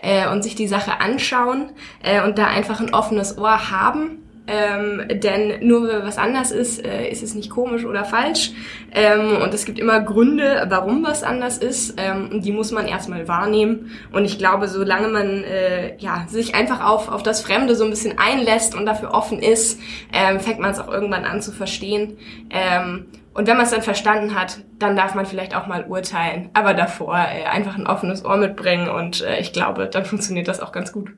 äh, 0.02 0.28
und 0.28 0.42
sich 0.42 0.54
die 0.54 0.68
Sache 0.68 1.00
anschauen 1.00 1.70
äh, 2.02 2.22
und 2.22 2.38
da 2.38 2.46
einfach 2.46 2.80
ein 2.80 2.92
offenes 2.92 3.38
Ohr 3.38 3.70
haben. 3.70 4.18
Ähm, 4.46 5.20
denn 5.20 5.66
nur 5.66 5.86
weil 5.86 6.04
was 6.04 6.18
anders 6.18 6.50
ist, 6.50 6.84
äh, 6.84 7.08
ist 7.08 7.22
es 7.22 7.34
nicht 7.34 7.50
komisch 7.50 7.84
oder 7.84 8.04
falsch. 8.04 8.50
Ähm, 8.92 9.36
und 9.42 9.54
es 9.54 9.64
gibt 9.64 9.78
immer 9.78 10.00
Gründe, 10.00 10.66
warum 10.68 11.04
was 11.04 11.22
anders 11.22 11.58
ist. 11.58 11.94
Ähm, 11.98 12.30
und 12.32 12.44
die 12.44 12.50
muss 12.50 12.72
man 12.72 12.88
erstmal 12.88 13.28
wahrnehmen. 13.28 13.92
Und 14.12 14.24
ich 14.24 14.38
glaube, 14.38 14.66
solange 14.66 15.08
man 15.08 15.44
äh, 15.44 15.96
ja, 15.98 16.26
sich 16.28 16.54
einfach 16.56 16.84
auf, 16.84 17.08
auf 17.08 17.22
das 17.22 17.42
Fremde 17.42 17.76
so 17.76 17.84
ein 17.84 17.90
bisschen 17.90 18.18
einlässt 18.18 18.74
und 18.74 18.86
dafür 18.86 19.12
offen 19.14 19.38
ist, 19.38 19.78
ähm, 20.12 20.40
fängt 20.40 20.58
man 20.58 20.72
es 20.72 20.80
auch 20.80 20.92
irgendwann 20.92 21.24
an 21.24 21.40
zu 21.40 21.52
verstehen. 21.52 22.18
Und 23.32 23.46
wenn 23.46 23.56
man 23.56 23.64
es 23.64 23.70
dann 23.70 23.82
verstanden 23.82 24.34
hat, 24.34 24.58
dann 24.78 24.96
darf 24.96 25.14
man 25.14 25.24
vielleicht 25.24 25.54
auch 25.54 25.66
mal 25.66 25.84
urteilen. 25.84 26.50
Aber 26.52 26.74
davor 26.74 27.16
äh, 27.16 27.44
einfach 27.44 27.76
ein 27.76 27.86
offenes 27.86 28.24
Ohr 28.24 28.36
mitbringen 28.36 28.88
und 28.88 29.22
äh, 29.22 29.38
ich 29.40 29.52
glaube, 29.52 29.86
dann 29.86 30.04
funktioniert 30.04 30.48
das 30.48 30.60
auch 30.60 30.72
ganz 30.72 30.92
gut. 30.92 31.10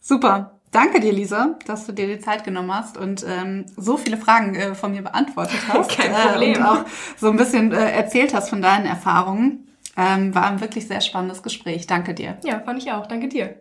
Super. 0.00 0.52
Danke 0.72 1.00
dir, 1.00 1.12
Lisa, 1.12 1.56
dass 1.66 1.86
du 1.86 1.92
dir 1.92 2.06
die 2.06 2.18
Zeit 2.18 2.44
genommen 2.44 2.74
hast 2.74 2.98
und 2.98 3.24
ähm, 3.26 3.64
so 3.76 3.96
viele 3.96 4.18
Fragen 4.18 4.54
äh, 4.54 4.74
von 4.74 4.92
mir 4.92 5.02
beantwortet 5.02 5.58
hast. 5.68 5.90
Kein 5.90 6.12
Problem. 6.12 6.54
Äh, 6.54 6.58
und 6.58 6.64
auch 6.64 6.84
so 7.16 7.30
ein 7.30 7.36
bisschen 7.36 7.72
äh, 7.72 7.92
erzählt 7.92 8.34
hast 8.34 8.50
von 8.50 8.60
deinen 8.60 8.84
Erfahrungen. 8.84 9.68
Ähm, 9.96 10.34
war 10.34 10.46
ein 10.46 10.60
wirklich 10.60 10.86
sehr 10.86 11.00
spannendes 11.00 11.42
Gespräch. 11.42 11.86
Danke 11.86 12.12
dir. 12.12 12.36
Ja, 12.44 12.60
fand 12.60 12.82
ich 12.82 12.92
auch. 12.92 13.06
Danke 13.06 13.28
dir. 13.28 13.56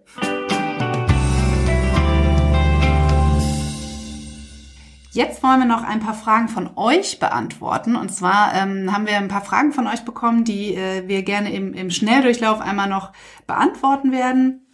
Jetzt 5.15 5.43
wollen 5.43 5.59
wir 5.59 5.65
noch 5.65 5.81
ein 5.81 6.01
paar 6.01 6.13
Fragen 6.13 6.49
von 6.49 6.71
euch 6.75 7.19
beantworten. 7.19 7.95
Und 7.95 8.09
zwar 8.09 8.53
ähm, 8.53 8.93
haben 8.93 9.07
wir 9.07 9.15
ein 9.15 9.29
paar 9.29 9.45
Fragen 9.45 9.71
von 9.71 9.87
euch 9.87 10.03
bekommen, 10.03 10.43
die 10.43 10.75
äh, 10.75 11.07
wir 11.07 11.23
gerne 11.23 11.53
im, 11.53 11.73
im 11.73 11.89
Schnelldurchlauf 11.89 12.59
einmal 12.59 12.89
noch 12.89 13.13
beantworten 13.47 14.11
werden. 14.11 14.67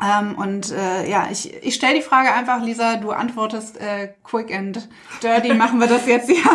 Ähm, 0.00 0.36
und 0.36 0.70
äh, 0.70 1.10
ja, 1.10 1.26
ich, 1.28 1.52
ich 1.64 1.74
stelle 1.74 1.96
die 1.96 2.02
Frage 2.02 2.32
einfach, 2.32 2.62
Lisa, 2.62 2.98
du 2.98 3.10
antwortest 3.10 3.80
äh, 3.80 4.14
quick 4.22 4.54
and 4.54 4.88
dirty, 5.24 5.52
machen 5.54 5.80
wir 5.80 5.88
das 5.88 6.06
jetzt 6.06 6.30
ja. 6.30 6.52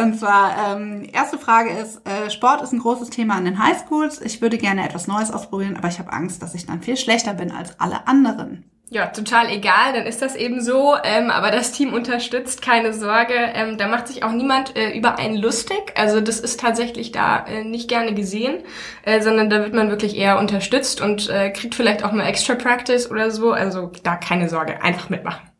Und 0.00 0.20
zwar, 0.20 0.76
ähm, 0.76 1.08
erste 1.12 1.38
Frage 1.38 1.70
ist, 1.70 2.06
äh, 2.06 2.30
Sport 2.30 2.62
ist 2.62 2.70
ein 2.70 2.78
großes 2.78 3.10
Thema 3.10 3.34
an 3.34 3.46
den 3.46 3.58
Highschools. 3.58 4.20
Ich 4.20 4.40
würde 4.40 4.58
gerne 4.58 4.84
etwas 4.84 5.08
Neues 5.08 5.32
ausprobieren, 5.32 5.76
aber 5.76 5.88
ich 5.88 5.98
habe 5.98 6.12
Angst, 6.12 6.40
dass 6.40 6.54
ich 6.54 6.66
dann 6.66 6.82
viel 6.82 6.96
schlechter 6.96 7.34
bin 7.34 7.50
als 7.50 7.80
alle 7.80 8.06
anderen 8.06 8.70
ja, 8.90 9.06
total 9.06 9.48
egal, 9.50 9.92
dann 9.94 10.06
ist 10.06 10.22
das 10.22 10.36
eben 10.36 10.60
so. 10.60 10.94
Ähm, 11.02 11.30
aber 11.30 11.50
das 11.50 11.72
Team 11.72 11.92
unterstützt, 11.92 12.62
keine 12.62 12.92
Sorge. 12.92 13.34
Ähm, 13.34 13.78
da 13.78 13.88
macht 13.88 14.08
sich 14.08 14.22
auch 14.22 14.32
niemand 14.32 14.76
äh, 14.76 14.90
über 14.96 15.18
einen 15.18 15.36
lustig. 15.36 15.92
Also 15.96 16.20
das 16.20 16.38
ist 16.38 16.60
tatsächlich 16.60 17.10
da 17.10 17.46
äh, 17.46 17.64
nicht 17.64 17.88
gerne 17.88 18.14
gesehen, 18.14 18.62
äh, 19.02 19.20
sondern 19.20 19.50
da 19.50 19.60
wird 19.60 19.74
man 19.74 19.90
wirklich 19.90 20.16
eher 20.16 20.38
unterstützt 20.38 21.00
und 21.00 21.28
äh, 21.28 21.50
kriegt 21.50 21.74
vielleicht 21.74 22.04
auch 22.04 22.12
mal 22.12 22.26
Extra 22.26 22.54
Practice 22.54 23.10
oder 23.10 23.30
so. 23.30 23.52
Also 23.52 23.90
da 24.02 24.16
keine 24.16 24.48
Sorge, 24.48 24.82
einfach 24.82 25.08
mitmachen. 25.08 25.53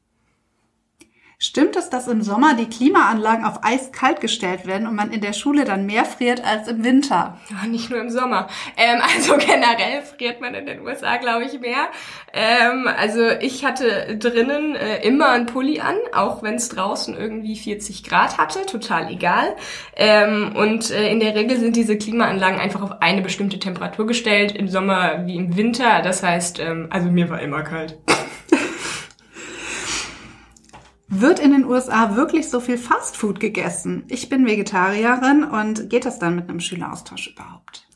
Stimmt 1.39 1.77
es, 1.77 1.91
dass 1.91 2.07
im 2.09 2.23
Sommer 2.23 2.55
die 2.55 2.69
Klimaanlagen 2.69 3.45
auf 3.45 3.65
eiskalt 3.65 4.21
gestellt 4.21 4.67
werden 4.67 4.87
und 4.87 4.95
man 4.95 5.11
in 5.11 5.21
der 5.21 5.33
Schule 5.33 5.65
dann 5.65 5.85
mehr 5.85 6.05
friert 6.05 6.45
als 6.45 6.69
im 6.69 6.85
Winter? 6.85 7.39
Ja, 7.51 7.67
nicht 7.67 7.91
nur 7.91 8.01
im 8.01 8.09
Sommer. 8.09 8.49
Ähm, 8.77 9.01
also 9.15 9.37
generell 9.37 10.03
friert 10.03 10.41
man 10.41 10.55
in 10.55 10.67
den 10.67 10.81
USA, 10.81 11.17
glaube 11.17 11.45
ich, 11.45 11.61
mehr. 11.61 11.89
Ähm, 12.33 12.89
also 12.89 13.29
ich 13.41 13.65
hatte 13.65 14.17
drinnen 14.17 14.77
äh, 14.77 15.07
immer 15.07 15.31
einen 15.31 15.47
Pulli 15.47 15.81
an, 15.81 15.97
auch 16.13 16.43
wenn 16.43 16.55
es 16.55 16.69
draußen 16.69 17.17
irgendwie 17.17 17.57
40 17.57 18.05
Grad 18.05 18.39
hatte, 18.39 18.65
total 18.67 19.11
egal. 19.11 19.57
Ähm, 19.97 20.53
und 20.55 20.91
äh, 20.91 21.11
in 21.11 21.21
der 21.21 21.35
Regel 21.35 21.59
sind 21.59 21.77
diese 21.77 21.99
Klimaanlagen 21.99 22.61
einfach 22.61 22.83
auf 22.83 23.03
eine 23.03 23.23
bestimmte 23.23 23.59
Temperatur 23.59 24.07
gestellt, 24.07 24.53
im 24.53 24.69
Sommer 24.69 25.27
wie 25.27 25.37
im 25.37 25.57
Winter. 25.57 26.01
Das 26.03 26.23
heißt, 26.23 26.61
ähm, 26.61 26.87
also 26.91 27.11
mir 27.11 27.29
war 27.29 27.41
immer 27.41 27.63
kalt. 27.63 27.99
Wird 31.09 31.39
in 31.39 31.53
den 31.53 31.65
USA 31.65 32.17
wirklich 32.17 32.49
so 32.49 32.61
viel 32.61 32.79
Fastfood 32.79 33.39
gegessen? 33.39 34.05
Ich 34.09 34.29
bin 34.29 34.47
Vegetarierin 34.47 35.45
und 35.45 35.91
geht 35.91 36.07
das 36.07 36.19
dann 36.19 36.35
mit 36.35 36.49
einem 36.49 36.61
Schüleraustausch 36.61 37.29
überhaupt? 37.29 37.87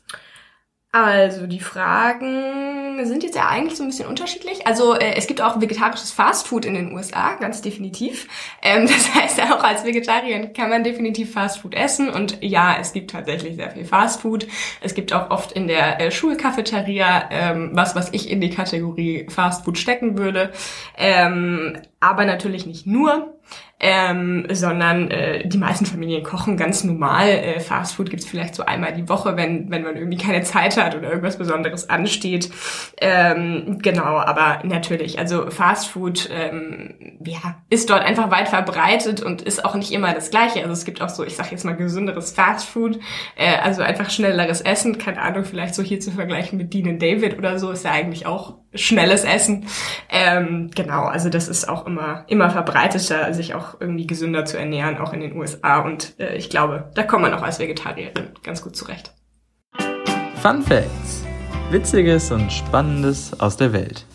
Also 0.91 1.45
die 1.45 1.59
Fragen 1.59 3.05
sind 3.05 3.23
jetzt 3.23 3.35
ja 3.35 3.47
eigentlich 3.47 3.77
so 3.77 3.83
ein 3.83 3.89
bisschen 3.89 4.09
unterschiedlich. 4.09 4.65
Also 4.65 4.95
äh, 4.95 5.13
es 5.15 5.27
gibt 5.27 5.39
auch 5.39 5.61
vegetarisches 5.61 6.11
Fastfood 6.11 6.65
in 6.65 6.73
den 6.73 6.93
USA, 6.93 7.35
ganz 7.35 7.61
definitiv. 7.61 8.27
Ähm, 8.63 8.87
das 8.87 9.13
heißt, 9.13 9.39
auch 9.43 9.63
als 9.63 9.85
Vegetarier 9.85 10.47
kann 10.47 10.71
man 10.71 10.83
definitiv 10.83 11.33
Fastfood 11.33 11.75
essen. 11.75 12.09
Und 12.09 12.43
ja, 12.43 12.75
es 12.81 12.91
gibt 12.91 13.11
tatsächlich 13.11 13.55
sehr 13.55 13.69
viel 13.69 13.85
Fastfood. 13.85 14.47
Es 14.81 14.95
gibt 14.95 15.13
auch 15.13 15.29
oft 15.29 15.51
in 15.51 15.67
der 15.67 16.01
äh, 16.01 16.09
Schulcafeteria 16.09 17.29
ähm, 17.29 17.69
was, 17.73 17.95
was 17.95 18.11
ich 18.11 18.27
in 18.27 18.41
die 18.41 18.49
Kategorie 18.49 19.27
Fastfood 19.29 19.77
stecken 19.77 20.17
würde. 20.17 20.51
Ähm, 20.97 21.77
aber 21.99 22.25
natürlich 22.25 22.65
nicht 22.65 22.87
nur 22.87 23.38
ähm, 23.79 24.45
sondern 24.51 25.09
äh, 25.09 25.47
die 25.47 25.57
meisten 25.57 25.85
Familien 25.85 26.23
kochen 26.23 26.57
ganz 26.57 26.83
normal. 26.83 27.29
Äh, 27.29 27.59
Fastfood 27.59 28.09
gibt's 28.09 28.25
vielleicht 28.25 28.55
so 28.55 28.65
einmal 28.65 28.93
die 28.93 29.07
Woche, 29.07 29.37
wenn, 29.37 29.71
wenn 29.71 29.83
man 29.83 29.95
irgendwie 29.95 30.17
keine 30.17 30.43
Zeit 30.43 30.75
hat 30.77 30.95
oder 30.95 31.09
irgendwas 31.09 31.37
Besonderes 31.37 31.89
ansteht. 31.89 32.51
Ähm, 32.99 33.79
genau, 33.81 34.17
aber 34.17 34.59
natürlich, 34.63 35.17
also 35.17 35.49
Fastfood 35.49 36.29
ähm, 36.31 37.19
ja, 37.23 37.61
ist 37.69 37.89
dort 37.89 38.03
einfach 38.03 38.29
weit 38.31 38.49
verbreitet 38.49 39.21
und 39.21 39.41
ist 39.41 39.63
auch 39.63 39.75
nicht 39.75 39.91
immer 39.91 40.13
das 40.13 40.29
Gleiche. 40.29 40.59
Also 40.59 40.73
es 40.73 40.83
gibt 40.83 41.01
auch 41.01 41.09
so, 41.09 41.23
ich 41.23 41.35
sage 41.35 41.49
jetzt 41.51 41.63
mal 41.63 41.75
gesünderes 41.75 42.31
Fastfood, 42.31 42.99
äh, 43.37 43.55
also 43.63 43.81
einfach 43.81 44.09
schnelleres 44.09 44.59
Essen. 44.59 44.97
Keine 44.97 45.21
Ahnung, 45.21 45.45
vielleicht 45.45 45.75
so 45.75 45.83
hier 45.83 46.01
zu 46.01 46.11
vergleichen 46.11 46.57
mit 46.57 46.73
Dean 46.73 46.99
David 46.99 47.37
oder 47.37 47.59
so, 47.59 47.71
ist 47.71 47.85
ja 47.85 47.91
eigentlich 47.91 48.25
auch 48.25 48.57
schnelles 48.73 49.23
Essen. 49.23 49.65
Ähm, 50.09 50.69
genau, 50.75 51.03
also 51.03 51.29
das 51.29 51.47
ist 51.47 51.67
auch 51.67 51.87
immer, 51.87 52.25
immer 52.27 52.49
verbreiteter, 52.49 53.23
sich 53.39 53.55
auch 53.55 53.79
irgendwie 53.79 54.05
gesünder 54.05 54.43
zu 54.45 54.57
ernähren, 54.57 54.97
auch 54.97 55.13
in 55.13 55.21
den 55.21 55.35
USA. 55.35 55.79
Und 55.79 56.19
äh, 56.19 56.35
ich 56.35 56.49
glaube, 56.49 56.91
da 56.93 57.03
kommt 57.03 57.21
man 57.21 57.33
auch 57.33 57.41
als 57.41 57.59
Vegetarierin 57.59 58.29
ganz 58.43 58.61
gut 58.61 58.75
zurecht. 58.75 59.13
Fun 60.35 60.61
Facts. 60.61 61.25
Witziges 61.71 62.31
und 62.31 62.51
Spannendes 62.51 63.39
aus 63.39 63.55
der 63.55 63.71
Welt. 63.73 64.05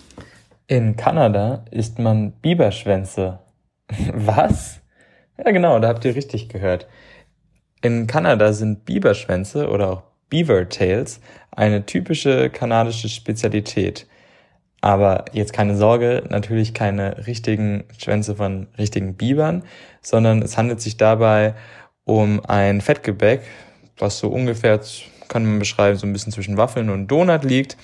In 0.66 0.96
Kanada 0.96 1.64
isst 1.70 1.98
man 1.98 2.32
Biberschwänze. 2.32 3.38
Was? 4.12 4.80
Ja, 5.38 5.50
genau, 5.50 5.78
da 5.78 5.88
habt 5.88 6.04
ihr 6.04 6.14
richtig 6.14 6.48
gehört. 6.48 6.86
In 7.80 8.06
Kanada 8.06 8.52
sind 8.52 8.84
Biberschwänze 8.84 9.68
oder 9.68 9.90
auch 9.90 10.02
Beaver 10.28 10.68
Tails 10.68 11.20
eine 11.50 11.86
typische 11.86 12.50
kanadische 12.50 13.08
Spezialität. 13.08 14.06
Aber 14.84 15.24
jetzt 15.32 15.54
keine 15.54 15.78
Sorge, 15.78 16.24
natürlich 16.28 16.74
keine 16.74 17.26
richtigen 17.26 17.84
Schwänze 17.96 18.36
von 18.36 18.66
richtigen 18.76 19.14
Bibern, 19.14 19.62
sondern 20.02 20.42
es 20.42 20.58
handelt 20.58 20.82
sich 20.82 20.98
dabei 20.98 21.54
um 22.04 22.44
ein 22.44 22.82
Fettgebäck, 22.82 23.40
was 23.96 24.18
so 24.18 24.28
ungefähr, 24.28 24.78
kann 25.28 25.46
man 25.46 25.58
beschreiben, 25.58 25.96
so 25.96 26.06
ein 26.06 26.12
bisschen 26.12 26.32
zwischen 26.34 26.58
Waffeln 26.58 26.90
und 26.90 27.06
Donut 27.08 27.44
liegt 27.44 27.78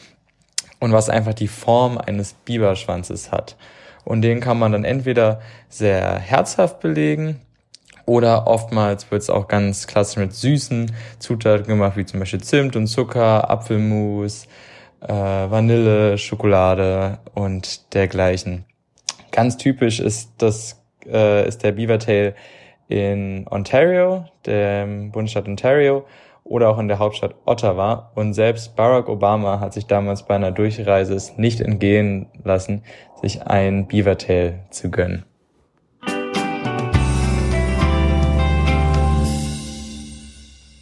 und 0.79 0.93
was 0.93 1.09
einfach 1.09 1.33
die 1.33 1.49
Form 1.49 1.97
eines 1.97 2.35
Biberschwanzes 2.35 3.33
hat. 3.33 3.57
Und 4.05 4.21
den 4.21 4.41
kann 4.41 4.59
man 4.59 4.73
dann 4.73 4.85
entweder 4.85 5.41
sehr 5.71 6.19
herzhaft 6.19 6.81
belegen 6.81 7.41
oder 8.05 8.47
oftmals 8.47 9.11
wird 9.11 9.23
es 9.23 9.31
auch 9.31 9.49
ganz 9.49 9.87
klassisch 9.87 10.19
mit 10.19 10.35
süßen 10.35 10.93
Zutaten 11.19 11.67
gemacht, 11.67 11.97
wie 11.97 12.05
zum 12.05 12.21
Beispiel 12.21 12.43
Zimt 12.43 12.77
und 12.77 12.89
Zucker, 12.89 13.49
Apfelmus, 13.49 14.47
äh, 15.01 15.13
Vanille, 15.13 16.19
Schokolade 16.19 17.19
und 17.35 17.95
dergleichen. 17.95 18.65
Ganz 19.31 19.57
typisch 19.57 20.01
ist 20.01 20.33
das 20.39 20.81
äh, 21.07 21.47
ist 21.47 21.63
der 21.63 21.73
Beavertail 21.73 22.35
in 22.89 23.47
Ontario, 23.49 24.25
dem 24.47 25.13
Bundesstaat 25.13 25.47
Ontario 25.47 26.05
oder 26.45 26.69
auch 26.69 26.79
in 26.79 26.89
der 26.89 26.99
Hauptstadt 26.99 27.37
Ottawa. 27.45 28.11
Und 28.15 28.35
selbst 28.35 28.75
Barack 28.75 29.09
Obama 29.09 29.61
hat 29.61 29.73
sich 29.73 29.87
damals 29.87 30.25
bei 30.25 30.35
einer 30.35 30.51
Durchreise 30.51 31.15
es 31.15 31.39
nicht 31.39 31.61
entgehen 31.61 32.27
lassen, 32.43 32.83
sich 33.23 33.43
ein 33.43 33.87
Beavertail 33.87 34.61
zu 34.71 34.91
gönnen. 34.91 35.25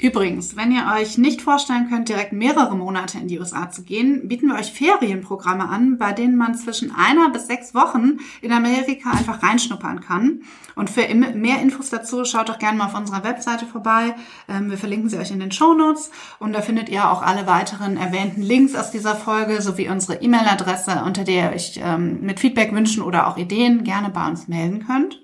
Übrigens, 0.01 0.55
wenn 0.57 0.71
ihr 0.71 0.87
euch 0.97 1.19
nicht 1.19 1.43
vorstellen 1.43 1.89
könnt, 1.91 2.09
direkt 2.09 2.33
mehrere 2.33 2.77
Monate 2.77 3.19
in 3.19 3.27
die 3.27 3.41
USA 3.41 3.69
zu 3.69 3.83
gehen, 3.83 4.29
bieten 4.29 4.47
wir 4.47 4.55
euch 4.55 4.71
Ferienprogramme 4.71 5.69
an, 5.69 5.99
bei 5.99 6.13
denen 6.13 6.37
man 6.37 6.55
zwischen 6.55 6.95
einer 6.95 7.31
bis 7.31 7.49
sechs 7.49 7.75
Wochen 7.75 8.19
in 8.41 8.53
Amerika 8.53 9.11
einfach 9.11 9.43
reinschnuppern 9.43 10.01
kann. 10.01 10.43
Und 10.77 10.89
für 10.89 11.13
mehr 11.13 11.61
Infos 11.61 11.91
dazu 11.91 12.25
schaut 12.25 12.49
doch 12.49 12.61
gerne 12.61 12.79
mal 12.79 12.87
auf 12.87 12.95
unserer 12.95 13.25
Webseite 13.25 13.67
vorbei. 13.67 14.15
Ähm, 14.49 14.71
wir 14.71 14.79
verlinken 14.79 15.09
sie 15.09 15.19
euch 15.19 15.33
in 15.33 15.41
den 15.41 15.51
Show 15.51 15.75
Notes 15.75 16.13
und 16.39 16.53
da 16.53 16.63
findet 16.63 16.89
ihr 16.89 17.11
auch 17.11 17.23
alle 17.23 17.49
weiteren 17.49 17.97
erwähnten 17.97 18.43
Links 18.43 18.77
aus 18.77 18.93
dieser 18.93 19.17
Folge 19.17 19.61
sowie 19.61 19.89
unsere 19.89 20.23
E-Mail-Adresse, 20.23 21.03
unter 21.05 21.25
der 21.25 21.39
ihr 21.39 21.51
euch 21.55 21.81
ähm, 21.83 22.21
mit 22.21 22.41
Feedback 22.41 22.73
wünschen 22.73 23.03
oder 23.03 23.27
auch 23.27 23.37
Ideen 23.37 23.85
gerne 23.85 24.11
bei 24.11 24.29
uns 24.29 24.47
melden 24.47 24.87
könnt. 24.87 25.21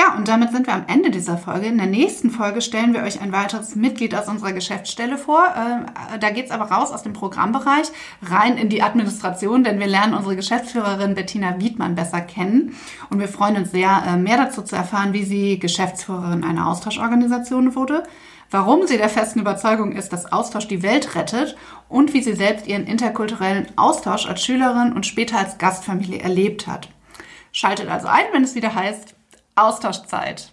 Ja, 0.00 0.14
und 0.14 0.28
damit 0.28 0.52
sind 0.52 0.68
wir 0.68 0.74
am 0.74 0.84
Ende 0.86 1.10
dieser 1.10 1.36
Folge. 1.36 1.66
In 1.66 1.76
der 1.76 1.88
nächsten 1.88 2.30
Folge 2.30 2.60
stellen 2.60 2.94
wir 2.94 3.02
euch 3.02 3.20
ein 3.20 3.32
weiteres 3.32 3.74
Mitglied 3.74 4.14
aus 4.14 4.28
unserer 4.28 4.52
Geschäftsstelle 4.52 5.18
vor. 5.18 5.42
Äh, 5.42 6.20
da 6.20 6.30
geht's 6.30 6.52
aber 6.52 6.66
raus 6.66 6.92
aus 6.92 7.02
dem 7.02 7.14
Programmbereich, 7.14 7.88
rein 8.22 8.56
in 8.58 8.68
die 8.68 8.80
Administration, 8.80 9.64
denn 9.64 9.80
wir 9.80 9.88
lernen 9.88 10.14
unsere 10.14 10.36
Geschäftsführerin 10.36 11.16
Bettina 11.16 11.58
Wiedmann 11.58 11.96
besser 11.96 12.20
kennen. 12.20 12.76
Und 13.10 13.18
wir 13.18 13.26
freuen 13.26 13.56
uns 13.56 13.72
sehr, 13.72 14.04
äh, 14.06 14.16
mehr 14.16 14.36
dazu 14.36 14.62
zu 14.62 14.76
erfahren, 14.76 15.14
wie 15.14 15.24
sie 15.24 15.58
Geschäftsführerin 15.58 16.44
einer 16.44 16.68
Austauschorganisation 16.68 17.74
wurde 17.74 18.04
warum 18.50 18.86
sie 18.86 18.96
der 18.96 19.10
festen 19.10 19.40
Überzeugung 19.40 19.92
ist, 19.92 20.10
dass 20.10 20.32
Austausch 20.32 20.66
die 20.68 20.82
Welt 20.82 21.14
rettet 21.14 21.54
und 21.90 22.14
wie 22.14 22.22
sie 22.22 22.32
selbst 22.32 22.66
ihren 22.66 22.86
interkulturellen 22.86 23.66
Austausch 23.76 24.26
als 24.26 24.42
Schülerin 24.42 24.94
und 24.94 25.04
später 25.04 25.36
als 25.36 25.58
Gastfamilie 25.58 26.20
erlebt 26.20 26.66
hat. 26.66 26.88
Schaltet 27.52 27.90
also 27.90 28.06
ein, 28.06 28.24
wenn 28.32 28.44
es 28.44 28.54
wieder 28.54 28.74
heißt 28.74 29.17
Austauschzeit. 29.58 30.52